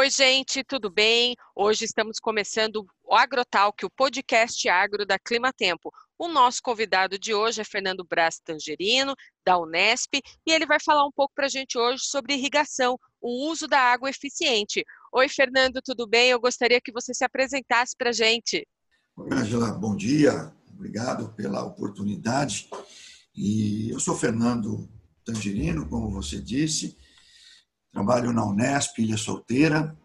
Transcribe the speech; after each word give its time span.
Oi, 0.00 0.08
gente, 0.08 0.64
tudo 0.64 0.88
bem? 0.88 1.36
Hoje 1.54 1.84
estamos 1.84 2.18
começando 2.18 2.86
o 3.04 3.14
Agrotalk, 3.14 3.84
o 3.84 3.90
podcast 3.90 4.66
agro 4.66 5.04
da 5.04 5.18
Clima 5.18 5.52
Tempo. 5.52 5.92
O 6.18 6.26
nosso 6.26 6.62
convidado 6.62 7.18
de 7.18 7.34
hoje 7.34 7.60
é 7.60 7.64
Fernando 7.64 8.02
Braz 8.02 8.40
Tangerino, 8.42 9.14
da 9.44 9.58
Unesp, 9.58 10.14
e 10.14 10.52
ele 10.52 10.64
vai 10.64 10.78
falar 10.82 11.04
um 11.04 11.12
pouco 11.12 11.34
para 11.34 11.44
a 11.44 11.50
gente 11.50 11.76
hoje 11.76 12.04
sobre 12.06 12.32
irrigação, 12.32 12.98
o 13.20 13.50
uso 13.50 13.68
da 13.68 13.78
água 13.78 14.08
eficiente. 14.08 14.82
Oi, 15.12 15.28
Fernando, 15.28 15.82
tudo 15.84 16.06
bem? 16.06 16.30
Eu 16.30 16.40
gostaria 16.40 16.80
que 16.80 16.92
você 16.92 17.12
se 17.12 17.22
apresentasse 17.22 17.94
para 17.94 18.08
a 18.08 18.14
gente. 18.14 18.66
Oi, 19.18 19.28
Angela, 19.30 19.70
bom 19.72 19.94
dia. 19.94 20.50
Obrigado 20.72 21.34
pela 21.34 21.62
oportunidade. 21.62 22.70
E 23.36 23.90
eu 23.90 24.00
sou 24.00 24.16
Fernando 24.16 24.88
Tangerino, 25.26 25.86
como 25.90 26.10
você 26.10 26.40
disse, 26.40 26.96
Trabalho 27.92 28.32
na 28.32 28.46
Unesp, 28.46 28.98
Ilha 29.00 29.16
Solteira. 29.16 29.96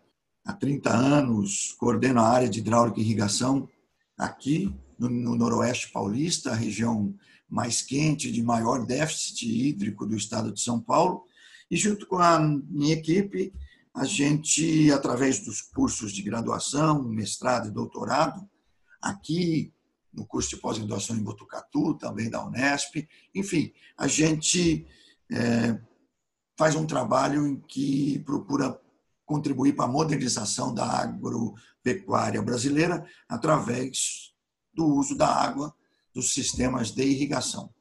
Há 0.46 0.54
30 0.54 0.90
anos 0.92 1.76
coordeno 1.80 2.20
a 2.20 2.30
área 2.30 2.48
de 2.48 2.60
hidráulica 2.60 3.00
e 3.00 3.04
irrigação 3.04 3.68
aqui 4.16 4.74
no, 4.98 5.36
Noroeste 5.36 5.92
Paulista, 5.92 6.52
a 6.52 6.56
região 6.56 7.16
mais 7.50 7.82
quente, 7.82 8.32
de 8.32 8.44
maior 8.44 8.86
déficit 8.86 9.46
hídrico 9.46 10.06
do 10.06 10.16
estado 10.16 10.52
de 10.52 10.62
São 10.62 10.80
Paulo. 10.80 11.26
E 11.70 11.76
junto 11.76 12.06
com 12.06 12.20
a 12.20 12.40
minha 12.40 12.94
equipe, 12.94 13.52
a 13.92 14.06
gente, 14.06 14.92
através 14.92 15.40
dos 15.40 15.62
cursos 15.62 16.14
de 16.14 16.22
graduação, 16.22 17.02
mestrado 17.04 17.68
e 17.68 17.72
doutorado, 17.72 18.48
aqui 19.02 19.74
no 20.14 20.26
curso 20.28 20.52
de 20.52 20.58
pós-graduação 20.58 21.16
em 21.16 21.24
Botucatu, 21.24 21.96
também 21.96 22.30
da 22.30 22.46
Unesp, 22.46 23.08
enfim, 23.34 23.74
a 23.98 24.08
gente 24.08 24.86
é, 25.32 25.80
faz 26.56 26.76
um 26.76 26.86
trabalho 26.86 27.48
em 27.48 27.60
que 27.60 28.20
procura 28.20 28.80
contribuir 29.26 29.74
para 29.74 29.86
a 29.86 29.92
modernização 29.92 30.74
da 30.74 30.86
agropecuária 30.86 32.42
brasileira 32.42 33.06
através 33.28 34.34
do 34.74 34.86
uso 34.86 35.18
da 35.18 35.28
água 35.28 35.74
dos 36.14 36.34
sistemas 36.34 36.92
de 36.92 37.04
irrigação. 37.04 37.75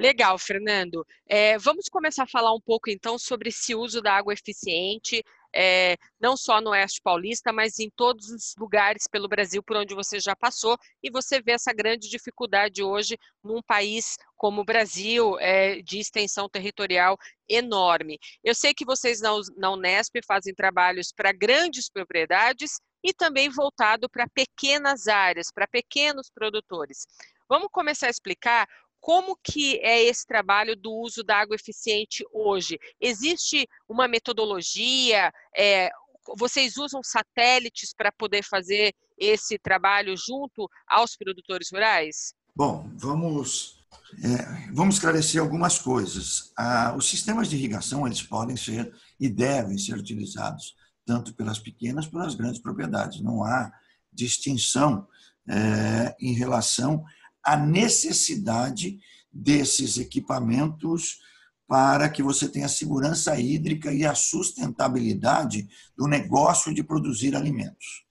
Legal, 0.00 0.38
Fernando. 0.38 1.06
É, 1.28 1.58
vamos 1.58 1.86
começar 1.90 2.22
a 2.22 2.26
falar 2.26 2.54
um 2.54 2.60
pouco 2.60 2.88
então 2.88 3.18
sobre 3.18 3.50
esse 3.50 3.74
uso 3.74 4.00
da 4.00 4.14
água 4.14 4.32
eficiente 4.32 5.22
é, 5.52 5.96
não 6.20 6.36
só 6.36 6.60
no 6.60 6.70
Oeste 6.70 7.00
Paulista, 7.02 7.52
mas 7.52 7.78
em 7.78 7.90
todos 7.90 8.28
os 8.30 8.54
lugares 8.56 9.06
pelo 9.06 9.28
Brasil 9.28 9.62
por 9.62 9.76
onde 9.76 9.94
você 9.94 10.20
já 10.20 10.34
passou, 10.34 10.78
e 11.02 11.10
você 11.10 11.40
vê 11.40 11.52
essa 11.52 11.72
grande 11.72 12.08
dificuldade 12.08 12.82
hoje 12.82 13.18
num 13.42 13.62
país 13.62 14.16
como 14.36 14.62
o 14.62 14.64
Brasil, 14.64 15.38
é, 15.38 15.82
de 15.82 15.98
extensão 15.98 16.48
territorial 16.48 17.18
enorme. 17.48 18.18
Eu 18.42 18.54
sei 18.54 18.72
que 18.72 18.84
vocês 18.84 19.20
na, 19.20 19.30
na 19.56 19.70
Unesp 19.72 20.14
fazem 20.26 20.54
trabalhos 20.54 21.12
para 21.12 21.32
grandes 21.32 21.90
propriedades 21.90 22.80
e 23.02 23.12
também 23.12 23.48
voltado 23.48 24.08
para 24.08 24.28
pequenas 24.28 25.08
áreas, 25.08 25.50
para 25.50 25.66
pequenos 25.66 26.30
produtores. 26.30 27.06
Vamos 27.48 27.68
começar 27.72 28.06
a 28.06 28.10
explicar 28.10 28.68
como 29.00 29.36
que 29.42 29.78
é 29.78 30.02
esse 30.02 30.26
trabalho 30.26 30.76
do 30.76 30.92
uso 30.92 31.24
da 31.24 31.38
água 31.38 31.56
eficiente 31.56 32.24
hoje? 32.32 32.78
Existe 33.00 33.66
uma 33.88 34.06
metodologia? 34.06 35.32
É, 35.56 35.90
vocês 36.36 36.76
usam 36.76 37.02
satélites 37.02 37.94
para 37.94 38.12
poder 38.12 38.42
fazer 38.42 38.94
esse 39.18 39.58
trabalho 39.58 40.16
junto 40.16 40.68
aos 40.86 41.16
produtores 41.16 41.70
rurais? 41.72 42.34
Bom, 42.54 42.90
vamos 42.94 43.80
é, 44.22 44.72
vamos 44.72 44.96
esclarecer 44.96 45.40
algumas 45.40 45.78
coisas. 45.78 46.52
Ah, 46.56 46.94
os 46.96 47.08
sistemas 47.08 47.48
de 47.48 47.56
irrigação 47.56 48.06
eles 48.06 48.22
podem 48.22 48.56
ser 48.56 48.92
e 49.18 49.28
devem 49.28 49.78
ser 49.78 49.94
utilizados 49.96 50.74
tanto 51.06 51.34
pelas 51.34 51.58
pequenas 51.58 52.06
pelas 52.06 52.34
grandes 52.34 52.60
propriedades. 52.60 53.20
Não 53.20 53.42
há 53.44 53.72
distinção 54.12 55.06
é, 55.48 56.14
em 56.20 56.34
relação 56.34 57.04
a 57.44 57.56
necessidade 57.56 59.00
desses 59.32 59.98
equipamentos 59.98 61.20
para 61.66 62.08
que 62.08 62.22
você 62.22 62.48
tenha 62.48 62.68
segurança 62.68 63.38
hídrica 63.38 63.92
e 63.92 64.04
a 64.04 64.14
sustentabilidade 64.14 65.68
do 65.96 66.08
negócio 66.08 66.74
de 66.74 66.82
produzir 66.82 67.36
alimentos. 67.36 68.04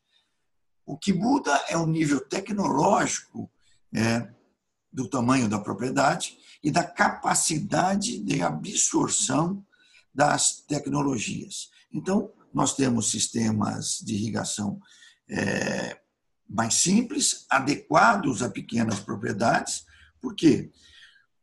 O 0.85 0.97
que 0.97 1.11
muda 1.11 1.53
é 1.67 1.77
o 1.77 1.85
nível 1.85 2.21
tecnológico 2.21 3.51
é, 3.93 4.29
do 4.91 5.09
tamanho 5.09 5.49
da 5.49 5.59
propriedade 5.59 6.37
e 6.63 6.71
da 6.71 6.83
capacidade 6.83 8.19
de 8.19 8.41
absorção 8.41 9.65
das 10.13 10.61
tecnologias. 10.61 11.69
Então, 11.91 12.31
nós 12.53 12.75
temos 12.75 13.11
sistemas 13.11 13.99
de 13.99 14.15
irrigação 14.15 14.79
é, 15.29 15.99
mais 16.49 16.75
simples, 16.75 17.45
adequados 17.49 18.41
a 18.41 18.49
pequenas 18.49 18.99
propriedades. 18.99 19.85
Por 20.19 20.35
quê? 20.35 20.71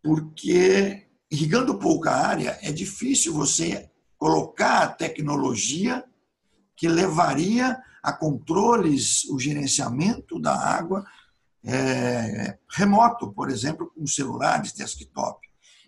Porque 0.02 1.06
irrigando 1.30 1.78
pouca 1.78 2.12
área 2.12 2.58
é 2.62 2.72
difícil 2.72 3.32
você 3.32 3.90
colocar 4.18 4.82
a 4.82 4.88
tecnologia 4.88 6.04
que 6.76 6.88
levaria 6.88 7.78
a 8.02 8.12
controles, 8.12 9.24
o 9.24 9.38
gerenciamento 9.38 10.40
da 10.40 10.54
água 10.54 11.04
é, 11.64 12.58
remoto, 12.70 13.32
por 13.32 13.50
exemplo, 13.50 13.90
com 13.94 14.06
celulares, 14.06 14.72
desktop. 14.72 15.40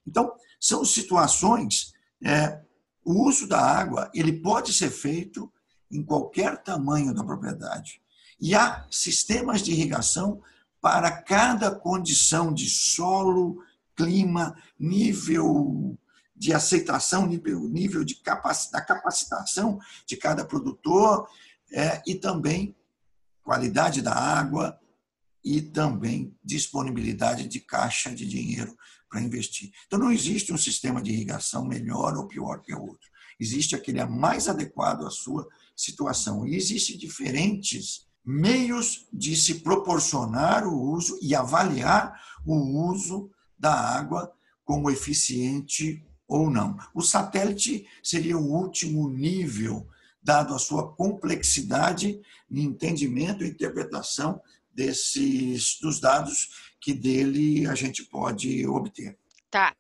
Então, 0.07 0.33
são 0.61 0.85
situações, 0.85 1.93
é, 2.25 2.61
o 3.05 3.29
uso 3.29 3.47
da 3.47 3.61
água 3.61 4.11
ele 4.13 4.41
pode 4.41 4.73
ser 4.73 4.91
feito 4.91 5.53
em 5.91 6.03
qualquer 6.03 6.63
tamanho 6.63 7.15
da 7.15 7.25
propriedade. 7.25 8.03
E 8.41 8.55
há 8.55 8.87
sistemas 8.91 9.63
de 9.63 9.73
irrigação 9.73 10.41
para 10.81 11.11
cada 11.11 11.75
condição 11.75 12.53
de 12.53 12.69
solo, 12.69 13.63
clima, 13.97 14.57
nível 14.79 15.99
de 16.37 16.53
aceitação, 16.53 17.27
nível, 17.27 17.69
nível 17.69 18.05
de 18.05 18.15
capacidade, 18.15 18.73
da 18.73 18.81
capacitação 18.81 19.81
de 20.07 20.17
cada 20.17 20.45
produtor 20.45 21.29
é, 21.73 22.01
e 22.07 22.15
também 22.15 22.77
qualidade 23.43 24.01
da 24.01 24.15
água 24.15 24.79
e 25.45 25.61
também 25.61 26.37
disponibilidade 26.45 27.49
de 27.49 27.59
caixa 27.59 28.15
de 28.15 28.27
dinheiro 28.27 28.77
para 29.09 29.21
investir. 29.21 29.73
Então, 29.87 29.99
não 29.99 30.13
existe 30.13 30.53
um 30.53 30.59
sistema 30.59 31.03
de 31.03 31.11
irrigação 31.11 31.65
melhor 31.65 32.17
ou 32.17 32.29
pior 32.29 32.63
que 32.63 32.75
o 32.75 32.83
outro. 32.83 33.09
Existe 33.41 33.75
aquele 33.75 34.05
mais 34.05 34.49
adequado 34.49 35.07
à 35.07 35.11
sua 35.11 35.49
situação. 35.75 36.47
E 36.47 36.57
existem 36.57 36.99
diferentes 36.99 38.08
meios 38.29 39.09
de 39.11 39.35
se 39.35 39.61
proporcionar 39.61 40.67
o 40.67 40.79
uso 40.79 41.19
e 41.23 41.35
avaliar 41.35 42.23
o 42.45 42.91
uso 42.91 43.31
da 43.59 43.73
água 43.73 44.31
como 44.67 44.91
eficiente 44.91 46.05
ou 46.29 46.51
não. 46.51 46.77
O 46.95 47.01
satélite 47.01 47.89
seria 48.03 48.37
o 48.37 48.53
último 48.53 49.09
nível, 49.09 49.89
dado 50.23 50.55
a 50.55 50.59
sua 50.59 50.93
complexidade 50.93 52.21
de 52.51 52.61
entendimento 52.61 53.43
e 53.43 53.49
interpretação 53.49 54.43
desses 54.75 55.79
dos 55.81 55.99
dados 55.99 56.51
que 56.79 56.93
dele 56.93 57.67
a 57.67 57.75
gente 57.75 58.05
pode 58.05 58.67
obter. 58.67 59.19
Tá. 59.51 59.75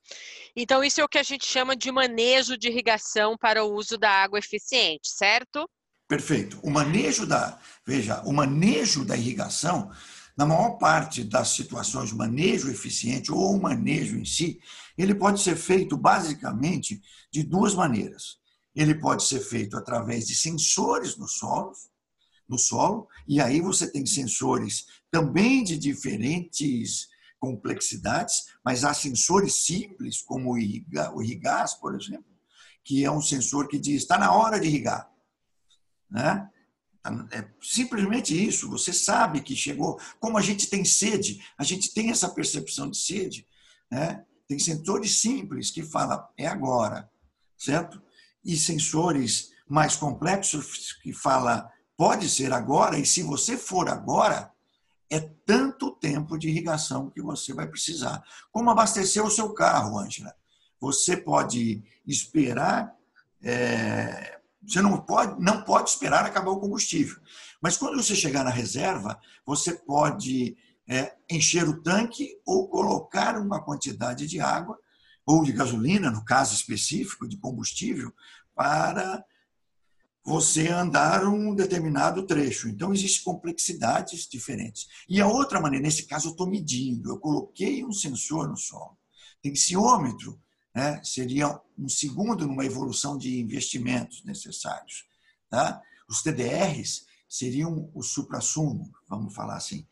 Então, 0.56 0.82
isso 0.82 1.02
é 1.02 1.04
o 1.04 1.08
que 1.08 1.18
a 1.18 1.22
gente 1.22 1.44
chama 1.44 1.76
de 1.76 1.92
manejo 1.92 2.56
de 2.56 2.68
irrigação 2.68 3.36
para 3.36 3.62
o 3.62 3.74
uso 3.74 3.98
da 3.98 4.10
água 4.10 4.38
eficiente, 4.38 5.10
certo? 5.10 5.68
Perfeito. 6.08 6.58
O 6.62 6.70
manejo 6.70 7.26
da, 7.26 7.60
veja, 7.86 8.22
o 8.24 8.32
manejo 8.32 9.04
da 9.04 9.14
irrigação, 9.14 9.90
na 10.34 10.46
maior 10.46 10.78
parte 10.78 11.22
das 11.22 11.50
situações, 11.50 12.12
manejo 12.12 12.70
eficiente 12.70 13.30
ou 13.30 13.54
o 13.54 13.60
manejo 13.60 14.16
em 14.16 14.24
si, 14.24 14.58
ele 14.96 15.14
pode 15.14 15.42
ser 15.42 15.54
feito 15.54 15.98
basicamente 15.98 17.02
de 17.30 17.42
duas 17.42 17.74
maneiras. 17.74 18.38
Ele 18.74 18.94
pode 18.94 19.22
ser 19.24 19.40
feito 19.40 19.76
através 19.76 20.26
de 20.26 20.34
sensores 20.34 21.18
no 21.18 21.28
solo, 21.28 21.72
no 22.48 22.56
solo, 22.56 23.06
e 23.26 23.38
aí 23.38 23.60
você 23.60 23.90
tem 23.90 24.06
sensores 24.06 24.86
também 25.10 25.62
de 25.62 25.76
diferentes 25.76 27.08
complexidades, 27.38 28.46
mas 28.64 28.82
há 28.82 28.94
sensores 28.94 29.66
simples, 29.66 30.22
como 30.22 30.52
o 30.52 30.58
irrigás, 31.22 31.74
por 31.74 31.94
exemplo, 31.94 32.24
que 32.82 33.04
é 33.04 33.10
um 33.10 33.20
sensor 33.20 33.68
que 33.68 33.78
diz 33.78 34.02
está 34.02 34.16
na 34.16 34.32
hora 34.32 34.58
de 34.58 34.68
irrigar. 34.68 35.17
Né? 36.10 36.48
É 37.32 37.48
simplesmente 37.62 38.34
isso. 38.34 38.68
Você 38.70 38.92
sabe 38.92 39.40
que 39.40 39.56
chegou. 39.56 39.98
Como 40.20 40.36
a 40.36 40.42
gente 40.42 40.68
tem 40.68 40.84
sede, 40.84 41.44
a 41.56 41.64
gente 41.64 41.92
tem 41.92 42.10
essa 42.10 42.28
percepção 42.28 42.90
de 42.90 42.96
sede. 42.96 43.46
Né? 43.90 44.24
Tem 44.46 44.58
sensores 44.58 45.20
simples 45.20 45.70
que 45.70 45.82
falam 45.82 46.26
é 46.36 46.46
agora, 46.46 47.10
certo? 47.56 48.00
E 48.44 48.56
sensores 48.56 49.50
mais 49.68 49.96
complexos 49.96 50.94
que 51.02 51.12
fala 51.12 51.70
pode 51.96 52.28
ser 52.28 52.52
agora. 52.52 52.98
E 52.98 53.04
se 53.04 53.22
você 53.22 53.56
for 53.56 53.88
agora, 53.88 54.50
é 55.10 55.20
tanto 55.20 55.90
tempo 55.92 56.38
de 56.38 56.48
irrigação 56.48 57.10
que 57.10 57.20
você 57.20 57.52
vai 57.52 57.66
precisar. 57.66 58.22
Como 58.52 58.70
abastecer 58.70 59.24
o 59.24 59.30
seu 59.30 59.52
carro, 59.52 59.98
Ângela? 59.98 60.34
Você 60.80 61.16
pode 61.16 61.82
esperar 62.06 62.94
é, 63.42 64.37
Você 64.66 64.82
não 64.82 65.00
pode, 65.00 65.40
não 65.42 65.62
pode 65.62 65.90
esperar 65.90 66.24
acabar 66.24 66.50
o 66.50 66.60
combustível. 66.60 67.16
Mas 67.60 67.76
quando 67.76 68.02
você 68.02 68.14
chegar 68.14 68.44
na 68.44 68.50
reserva, 68.50 69.18
você 69.46 69.72
pode 69.72 70.56
é, 70.88 71.14
encher 71.30 71.68
o 71.68 71.82
tanque 71.82 72.40
ou 72.44 72.68
colocar 72.68 73.38
uma 73.38 73.62
quantidade 73.62 74.26
de 74.26 74.40
água 74.40 74.78
ou 75.26 75.44
de 75.44 75.52
gasolina, 75.52 76.10
no 76.10 76.24
caso 76.24 76.54
específico, 76.54 77.28
de 77.28 77.36
combustível, 77.36 78.12
para 78.54 79.22
você 80.24 80.68
andar 80.68 81.24
um 81.24 81.54
determinado 81.54 82.26
trecho. 82.26 82.68
Então, 82.68 82.92
existem 82.92 83.24
complexidades 83.24 84.26
diferentes. 84.26 84.86
E 85.08 85.20
a 85.20 85.26
outra 85.26 85.60
maneira, 85.60 85.84
nesse 85.84 86.06
caso, 86.06 86.28
eu 86.28 86.32
estou 86.32 86.48
medindo, 86.48 87.10
eu 87.10 87.18
coloquei 87.18 87.84
um 87.84 87.92
sensor 87.92 88.48
no 88.48 88.56
solo. 88.56 88.96
Tensiômetro 89.42 90.38
né, 90.78 91.00
seria 91.02 91.60
um 91.76 91.88
segundo 91.88 92.46
numa 92.46 92.64
evolução 92.64 93.18
de 93.18 93.40
investimentos 93.40 94.22
necessários. 94.24 95.06
Tá? 95.50 95.82
Os 96.08 96.22
TDRs 96.22 97.04
seriam 97.28 97.90
o 97.92 98.00
supra-sumo, 98.00 98.88
vamos 99.08 99.34
falar 99.34 99.56
assim. 99.56 99.84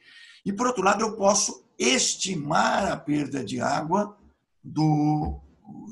E, 0.45 0.53
por 0.53 0.69
outro 0.69 0.85
lado, 0.85 1.03
eu 1.03 1.17
posso 1.17 1.67
estimar 1.77 2.87
a 2.87 2.97
perda 2.97 3.45
de 3.45 3.61
água 3.61 4.17
do, 4.63 5.41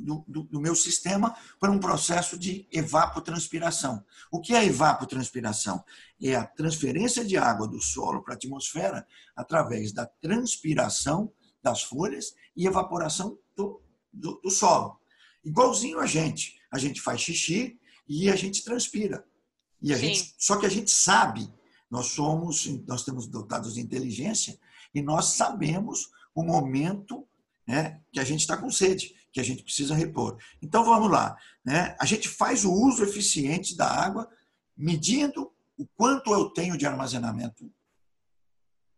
do, 0.01 0.25
do, 0.29 0.43
do, 0.45 0.61
meu 0.61 0.77
sistema 0.77 1.37
para 1.59 1.73
um 1.73 1.81
processo 1.81 2.39
de 2.39 2.69
evapotranspiração. 2.71 4.05
O 4.31 4.41
que 4.41 4.55
é 4.55 4.65
evapotranspiração? 4.65 5.85
É 6.23 6.37
a 6.37 6.47
transferência 6.47 7.25
de 7.25 7.37
água 7.37 7.67
do 7.67 7.81
solo 7.81 8.23
para 8.23 8.35
a 8.35 8.37
atmosfera 8.37 9.05
através 9.35 9.93
da 9.93 10.07
transpiração 10.07 11.33
das 11.61 11.83
folhas 11.83 12.33
e 12.57 12.65
evaporação 12.65 13.37
do, 13.57 13.83
do, 14.15 14.41
do 14.43 14.51
solo. 14.51 14.99
Igualzinho 15.45 16.01
a 16.01 16.07
gente. 16.07 16.59
A 16.71 16.79
gente 16.79 17.01
faz 17.01 17.21
xixi 17.21 17.79
e 18.09 18.31
a 18.31 18.37
gente 18.37 18.65
transpira. 18.65 19.25
E 19.81 19.93
a 19.93 19.97
gente, 19.97 20.35
só 20.39 20.57
que 20.57 20.67
a 20.67 20.71
gente 20.71 20.91
sabe, 20.91 21.53
nós 21.91 22.07
somos, 22.07 22.67
nós 22.87 23.05
temos 23.05 23.27
dotados 23.27 23.75
de 23.75 23.81
inteligência 23.81 24.59
e 24.95 25.03
nós 25.03 25.35
sabemos 25.37 26.09
o 26.35 26.43
momento 26.43 27.27
né, 27.67 28.01
que 28.13 28.21
a 28.21 28.25
gente 28.25 28.41
está 28.41 28.57
com 28.57 28.71
sede, 28.71 29.15
que 29.33 29.41
a 29.41 29.43
gente 29.45 29.63
precisa 29.63 29.95
repor. 29.95 30.39
Então 30.63 30.85
vamos 30.85 31.11
lá. 31.11 31.37
Né? 31.65 31.97
A 32.01 32.07
gente 32.07 32.29
faz 32.29 32.65
o 32.65 32.73
uso 32.73 33.03
eficiente 33.03 33.77
da 33.77 33.89
água, 33.89 34.29
medindo 34.77 35.53
o 35.77 35.87
quanto 35.95 36.33
eu 36.33 36.51
tenho 36.51 36.79
de 36.79 36.87
armazenamento 36.87 37.71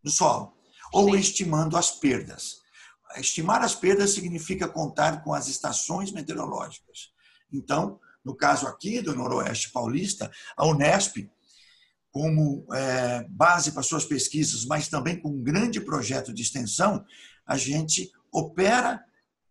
no 0.03 0.11
solo, 0.11 0.57
ou 0.93 1.11
Sim. 1.11 1.19
estimando 1.19 1.77
as 1.77 1.91
perdas. 1.91 2.63
Estimar 3.17 3.63
as 3.63 3.75
perdas 3.75 4.11
significa 4.11 4.69
contar 4.69 5.23
com 5.23 5.33
as 5.33 5.49
estações 5.49 6.13
meteorológicas. 6.13 7.11
Então, 7.53 8.01
no 8.25 8.35
caso 8.35 8.67
aqui 8.67 9.01
do 9.01 9.15
Noroeste 9.15 9.71
Paulista, 9.71 10.31
a 10.57 10.67
Unesp, 10.67 11.31
como 12.11 12.67
é, 12.73 13.25
base 13.29 13.73
para 13.73 13.83
suas 13.83 14.05
pesquisas, 14.05 14.65
mas 14.65 14.89
também 14.89 15.21
com 15.21 15.29
um 15.29 15.43
grande 15.43 15.81
projeto 15.81 16.33
de 16.33 16.43
extensão, 16.43 17.05
a 17.47 17.57
gente 17.57 18.11
opera 18.33 19.05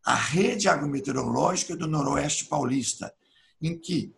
a 0.05 0.15
rede 0.15 0.67
agrometeorológica 0.67 1.75
do 1.75 1.87
Noroeste 1.87 2.45
Paulista, 2.45 3.13
em 3.61 3.79
que, 3.79 4.13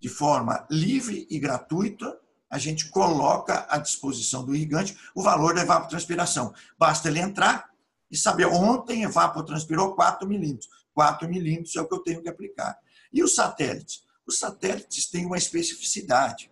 de 0.00 0.08
forma 0.08 0.66
livre 0.70 1.26
e 1.30 1.38
gratuita, 1.38 2.18
a 2.50 2.58
gente 2.58 2.88
coloca 2.88 3.66
à 3.68 3.78
disposição 3.78 4.44
do 4.44 4.54
irrigante 4.54 4.96
o 5.14 5.22
valor 5.22 5.54
da 5.54 5.62
evapotranspiração. 5.62 6.52
Basta 6.78 7.08
ele 7.08 7.20
entrar 7.20 7.67
e 8.10 8.16
saber, 8.16 8.46
ontem 8.46 9.02
evapotranspirou 9.02 9.94
4 9.94 10.26
milímetros. 10.26 10.68
4 10.94 11.28
milímetros 11.28 11.76
é 11.76 11.80
o 11.80 11.88
que 11.88 11.94
eu 11.94 12.02
tenho 12.02 12.22
que 12.22 12.28
aplicar. 12.28 12.76
E 13.12 13.22
os 13.22 13.34
satélites? 13.34 14.02
Os 14.26 14.38
satélites 14.38 15.06
têm 15.10 15.26
uma 15.26 15.38
especificidade. 15.38 16.50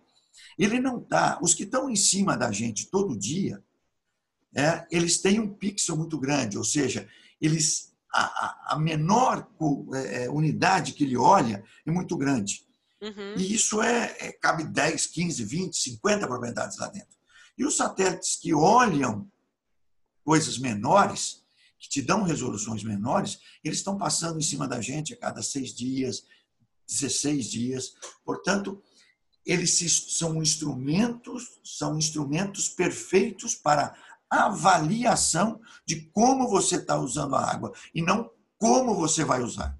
Ele 0.57 0.79
não 0.79 1.05
dá, 1.07 1.37
os 1.41 1.53
que 1.53 1.63
estão 1.63 1.89
em 1.89 1.95
cima 1.95 2.35
da 2.35 2.51
gente 2.51 2.87
todo 2.87 3.17
dia, 3.17 3.63
é, 4.55 4.87
eles 4.89 5.19
têm 5.19 5.39
um 5.39 5.53
pixel 5.53 5.95
muito 5.95 6.17
grande, 6.17 6.57
ou 6.57 6.63
seja, 6.63 7.07
eles 7.39 7.87
a, 8.11 8.73
a 8.73 8.79
menor 8.79 9.47
é, 9.93 10.23
é, 10.23 10.29
unidade 10.29 10.93
que 10.93 11.03
ele 11.03 11.17
olha 11.17 11.63
é 11.85 11.91
muito 11.91 12.17
grande. 12.17 12.65
Uhum. 13.01 13.35
E 13.37 13.53
isso 13.53 13.81
é, 13.81 14.15
é, 14.19 14.31
cabe 14.31 14.63
10, 14.63 15.07
15, 15.07 15.43
20, 15.43 15.77
50 15.77 16.27
propriedades 16.27 16.77
lá 16.79 16.87
dentro. 16.87 17.15
E 17.57 17.65
os 17.65 17.77
satélites 17.77 18.35
que 18.35 18.53
olham 18.53 19.29
coisas 20.23 20.57
menores, 20.57 21.43
que 21.79 21.89
te 21.89 22.01
dão 22.01 22.23
resoluções 22.23 22.83
menores, 22.83 23.39
eles 23.63 23.79
estão 23.79 23.97
passando 23.97 24.39
em 24.39 24.43
cima 24.43 24.67
da 24.67 24.81
gente 24.81 25.13
a 25.13 25.17
cada 25.17 25.41
seis 25.41 25.73
dias, 25.73 26.25
16 26.87 27.49
dias. 27.49 27.93
Portanto, 28.25 28.81
eles 29.45 29.77
são 30.09 30.41
instrumentos, 30.41 31.59
são 31.63 31.97
instrumentos 31.97 32.67
perfeitos 32.69 33.55
para 33.55 33.95
avaliação 34.29 35.61
de 35.85 36.01
como 36.11 36.49
você 36.49 36.75
está 36.75 36.97
usando 36.97 37.35
a 37.35 37.49
água 37.49 37.71
e 37.95 38.01
não 38.01 38.29
como 38.57 38.95
você 38.95 39.23
vai 39.23 39.41
usar. 39.41 39.77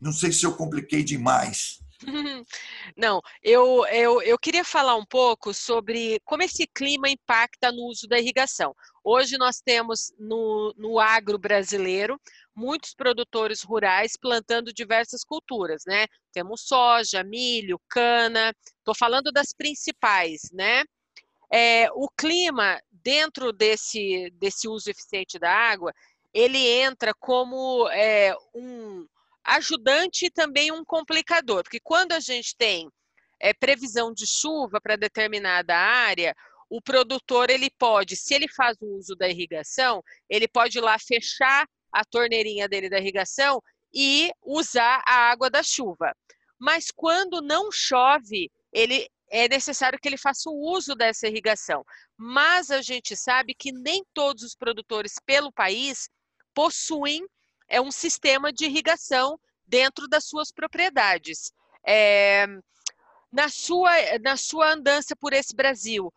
Não 0.00 0.12
sei 0.12 0.30
se 0.30 0.44
eu 0.44 0.54
compliquei 0.54 1.02
demais. 1.02 1.80
Não, 2.96 3.20
eu, 3.42 3.86
eu, 3.86 4.22
eu 4.22 4.38
queria 4.38 4.64
falar 4.64 4.96
um 4.96 5.04
pouco 5.04 5.54
sobre 5.54 6.20
como 6.24 6.42
esse 6.42 6.66
clima 6.66 7.08
impacta 7.08 7.72
no 7.72 7.84
uso 7.84 8.06
da 8.06 8.18
irrigação. 8.18 8.74
Hoje 9.02 9.38
nós 9.38 9.60
temos 9.60 10.12
no, 10.18 10.74
no 10.76 10.98
agro 10.98 11.38
brasileiro 11.38 12.20
muitos 12.54 12.94
produtores 12.94 13.62
rurais 13.62 14.16
plantando 14.20 14.72
diversas 14.72 15.22
culturas, 15.24 15.82
né? 15.86 16.06
Temos 16.32 16.62
soja, 16.62 17.22
milho, 17.22 17.80
cana, 17.88 18.54
estou 18.78 18.94
falando 18.94 19.30
das 19.32 19.52
principais, 19.52 20.50
né? 20.52 20.84
É, 21.50 21.88
o 21.92 22.08
clima 22.08 22.80
dentro 22.90 23.52
desse, 23.52 24.30
desse 24.32 24.66
uso 24.66 24.90
eficiente 24.90 25.38
da 25.38 25.50
água, 25.50 25.92
ele 26.34 26.58
entra 26.58 27.14
como 27.14 27.88
é, 27.90 28.34
um 28.54 29.06
ajudante 29.46 30.26
e 30.26 30.30
também 30.30 30.72
um 30.72 30.84
complicador, 30.84 31.62
porque 31.62 31.80
quando 31.80 32.12
a 32.12 32.20
gente 32.20 32.54
tem 32.56 32.88
é, 33.40 33.52
previsão 33.54 34.12
de 34.12 34.26
chuva 34.26 34.80
para 34.80 34.96
determinada 34.96 35.76
área, 35.76 36.34
o 36.68 36.80
produtor 36.82 37.48
ele 37.48 37.70
pode, 37.78 38.16
se 38.16 38.34
ele 38.34 38.48
faz 38.48 38.76
o 38.80 38.96
uso 38.96 39.14
da 39.14 39.28
irrigação, 39.28 40.02
ele 40.28 40.48
pode 40.48 40.78
ir 40.78 40.80
lá 40.80 40.98
fechar 40.98 41.66
a 41.92 42.04
torneirinha 42.04 42.68
dele 42.68 42.88
da 42.88 42.98
irrigação 42.98 43.62
e 43.94 44.32
usar 44.44 45.02
a 45.06 45.30
água 45.30 45.48
da 45.48 45.62
chuva. 45.62 46.14
Mas 46.58 46.90
quando 46.90 47.40
não 47.40 47.70
chove, 47.70 48.50
ele 48.72 49.08
é 49.30 49.48
necessário 49.48 49.98
que 50.00 50.08
ele 50.08 50.18
faça 50.18 50.48
o 50.50 50.72
uso 50.72 50.94
dessa 50.94 51.28
irrigação. 51.28 51.84
Mas 52.16 52.70
a 52.70 52.82
gente 52.82 53.16
sabe 53.16 53.54
que 53.54 53.72
nem 53.72 54.04
todos 54.12 54.42
os 54.42 54.54
produtores 54.54 55.14
pelo 55.24 55.52
país 55.52 56.08
possuem 56.54 57.26
é, 57.68 57.80
um 57.80 57.90
sistema 57.90 58.52
de 58.52 58.64
irrigação 58.66 59.38
dentro 59.66 60.08
das 60.08 60.24
suas 60.26 60.52
propriedades. 60.52 61.52
É, 61.86 62.46
na, 63.32 63.48
sua, 63.48 63.90
na 64.22 64.36
sua 64.36 64.72
andança 64.72 65.14
por 65.16 65.32
esse 65.32 65.54
Brasil, 65.54 66.12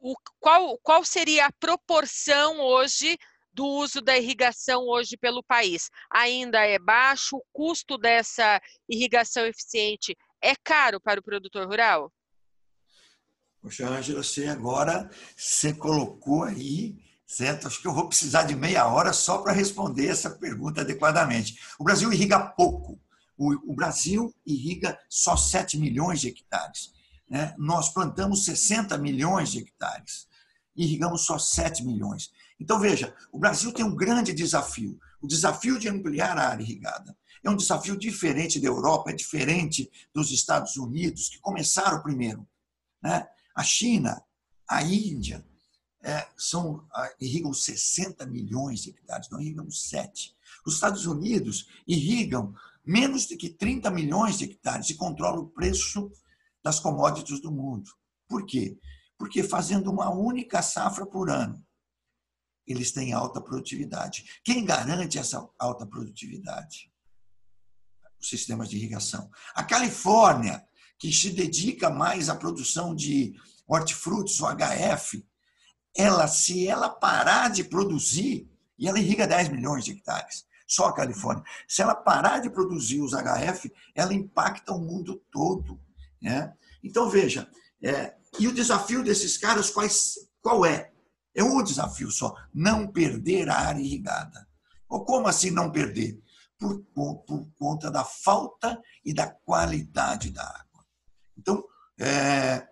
o, 0.00 0.14
qual, 0.38 0.78
qual 0.78 1.04
seria 1.04 1.46
a 1.46 1.52
proporção 1.52 2.60
hoje 2.60 3.18
do 3.52 3.66
uso 3.66 4.00
da 4.00 4.16
irrigação 4.16 4.84
hoje 4.86 5.16
pelo 5.16 5.42
país? 5.42 5.90
Ainda 6.10 6.64
é 6.64 6.78
baixo? 6.78 7.36
O 7.36 7.44
custo 7.52 7.98
dessa 7.98 8.60
irrigação 8.88 9.46
eficiente 9.46 10.16
é 10.40 10.54
caro 10.56 11.00
para 11.00 11.20
o 11.20 11.22
produtor 11.22 11.66
rural? 11.66 12.12
Poxa, 13.60 13.86
Ângela, 13.86 14.22
você 14.22 14.46
agora 14.46 15.10
você 15.36 15.74
colocou 15.74 16.44
aí, 16.44 16.96
certo? 17.30 17.68
Acho 17.68 17.80
que 17.80 17.86
eu 17.86 17.94
vou 17.94 18.08
precisar 18.08 18.42
de 18.42 18.56
meia 18.56 18.88
hora 18.88 19.12
só 19.12 19.38
para 19.38 19.52
responder 19.52 20.08
essa 20.08 20.30
pergunta 20.30 20.80
adequadamente. 20.80 21.56
O 21.78 21.84
Brasil 21.84 22.12
irriga 22.12 22.40
pouco. 22.40 23.00
O, 23.38 23.72
Brasil 23.72 24.34
irriga 24.44 24.98
só 25.08 25.36
7 25.36 25.78
milhões 25.78 26.20
de 26.20 26.28
hectares. 26.28 26.92
Né? 27.28 27.54
Nós 27.56 27.88
plantamos 27.88 28.44
60 28.44 28.98
milhões 28.98 29.52
de 29.52 29.60
hectares. 29.60 30.26
Irrigamos 30.76 31.24
só 31.24 31.38
7 31.38 31.84
milhões. 31.84 32.30
Então, 32.58 32.78
veja, 32.78 33.14
o 33.32 33.38
Brasil 33.38 33.72
tem 33.72 33.84
um 33.84 33.94
grande 33.94 34.34
desafio. 34.34 34.98
O 35.22 35.26
desafio 35.26 35.78
de 35.78 35.88
ampliar 35.88 36.36
a 36.36 36.48
área 36.48 36.62
irrigada. 36.62 37.16
É 37.42 37.48
um 37.48 37.56
desafio 37.56 37.96
diferente 37.96 38.60
da 38.60 38.66
Europa, 38.66 39.10
é 39.10 39.14
diferente 39.14 39.90
dos 40.12 40.30
Estados 40.30 40.76
Unidos, 40.76 41.28
que 41.30 41.38
começaram 41.38 42.02
primeiro. 42.02 42.46
Né? 43.00 43.26
A 43.54 43.62
China, 43.62 44.22
a 44.68 44.82
Índia, 44.82 45.42
é, 46.02 46.26
são, 46.36 46.86
irrigam 47.20 47.52
60 47.52 48.26
milhões 48.26 48.82
de 48.82 48.90
hectares, 48.90 49.28
nós 49.30 49.40
irrigamos 49.42 49.88
7. 49.88 50.34
Os 50.66 50.74
Estados 50.74 51.06
Unidos 51.06 51.68
irrigam 51.86 52.54
menos 52.84 53.26
de 53.26 53.36
que 53.36 53.50
30 53.50 53.90
milhões 53.90 54.38
de 54.38 54.44
hectares 54.44 54.90
e 54.90 54.94
controlam 54.94 55.42
o 55.42 55.48
preço 55.48 56.10
das 56.62 56.80
commodities 56.80 57.40
do 57.40 57.52
mundo. 57.52 57.90
Por 58.28 58.46
quê? 58.46 58.78
Porque 59.18 59.42
fazendo 59.42 59.90
uma 59.90 60.10
única 60.10 60.62
safra 60.62 61.04
por 61.06 61.30
ano, 61.30 61.62
eles 62.66 62.92
têm 62.92 63.12
alta 63.12 63.40
produtividade. 63.40 64.40
Quem 64.44 64.64
garante 64.64 65.18
essa 65.18 65.46
alta 65.58 65.86
produtividade? 65.86 66.90
Os 68.20 68.28
sistemas 68.28 68.68
de 68.68 68.76
irrigação. 68.76 69.30
A 69.54 69.64
Califórnia 69.64 70.64
que 70.98 71.10
se 71.10 71.30
dedica 71.30 71.88
mais 71.88 72.28
à 72.28 72.36
produção 72.36 72.94
de 72.94 73.34
hortifrutos, 73.66 74.38
o 74.40 74.46
HF, 74.46 75.26
ela, 75.96 76.26
se 76.28 76.66
ela 76.66 76.88
parar 76.88 77.50
de 77.50 77.64
produzir, 77.64 78.48
e 78.78 78.88
ela 78.88 78.98
irriga 78.98 79.26
10 79.26 79.48
milhões 79.48 79.84
de 79.84 79.92
hectares, 79.92 80.44
só 80.66 80.86
a 80.86 80.94
Califórnia, 80.94 81.44
se 81.66 81.82
ela 81.82 81.94
parar 81.94 82.38
de 82.38 82.48
produzir 82.48 83.00
os 83.00 83.12
HF, 83.12 83.72
ela 83.94 84.14
impacta 84.14 84.72
o 84.72 84.80
mundo 84.80 85.20
todo. 85.30 85.80
Né? 86.22 86.52
Então, 86.82 87.10
veja, 87.10 87.50
é, 87.82 88.14
e 88.38 88.46
o 88.46 88.54
desafio 88.54 89.02
desses 89.02 89.36
caras 89.36 89.70
quais, 89.70 90.14
qual 90.40 90.64
é? 90.64 90.92
É 91.34 91.42
um 91.42 91.62
desafio 91.62 92.10
só, 92.10 92.34
não 92.52 92.86
perder 92.86 93.48
a 93.48 93.56
área 93.56 93.80
irrigada. 93.80 94.46
Ou 94.88 95.04
como 95.04 95.28
assim 95.28 95.50
não 95.50 95.70
perder? 95.70 96.20
Por, 96.58 96.80
por, 96.94 97.48
conta 97.58 97.90
da 97.90 98.04
falta 98.04 98.80
e 99.04 99.14
da 99.14 99.28
qualidade 99.28 100.30
da 100.30 100.42
água. 100.42 100.84
Então, 101.36 101.64
é, 101.98 102.66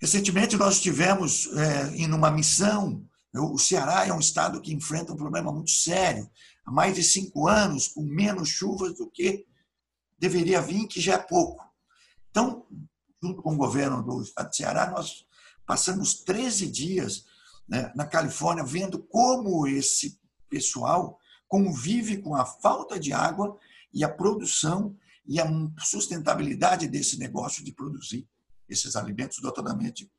recentemente 0.00 0.56
nós 0.56 0.76
estivemos 0.76 1.46
é, 1.56 1.96
em 1.96 2.12
uma 2.12 2.30
missão. 2.30 3.04
O 3.34 3.58
Ceará 3.58 4.06
é 4.06 4.12
um 4.12 4.20
estado 4.20 4.60
que 4.60 4.72
enfrenta 4.72 5.12
um 5.12 5.16
problema 5.16 5.52
muito 5.52 5.70
sério. 5.70 6.28
Há 6.64 6.70
mais 6.70 6.94
de 6.94 7.02
cinco 7.02 7.46
anos, 7.46 7.88
com 7.88 8.02
menos 8.02 8.48
chuvas 8.48 8.96
do 8.96 9.10
que 9.10 9.46
deveria 10.18 10.60
vir, 10.60 10.86
que 10.86 11.00
já 11.00 11.14
é 11.14 11.18
pouco. 11.18 11.64
Então, 12.30 12.66
junto 13.22 13.42
com 13.42 13.54
o 13.54 13.58
governo 13.58 14.02
do 14.02 14.22
estado 14.22 14.50
de 14.50 14.56
Ceará, 14.56 14.90
nós 14.90 15.24
passamos 15.66 16.14
13 16.14 16.70
dias 16.70 17.24
né, 17.68 17.92
na 17.94 18.06
Califórnia 18.06 18.64
vendo 18.64 18.98
como 18.98 19.66
esse 19.66 20.18
pessoal 20.48 21.18
convive 21.46 22.18
com 22.18 22.34
a 22.34 22.44
falta 22.44 22.98
de 22.98 23.12
água 23.12 23.58
e 23.92 24.02
a 24.04 24.08
produção 24.08 24.96
e 25.26 25.40
a 25.40 25.46
sustentabilidade 25.78 26.88
desse 26.88 27.18
negócio 27.18 27.62
de 27.62 27.72
produzir 27.72 28.26
esses 28.68 28.96
alimentos, 28.96 29.42
notadamente 29.42 30.10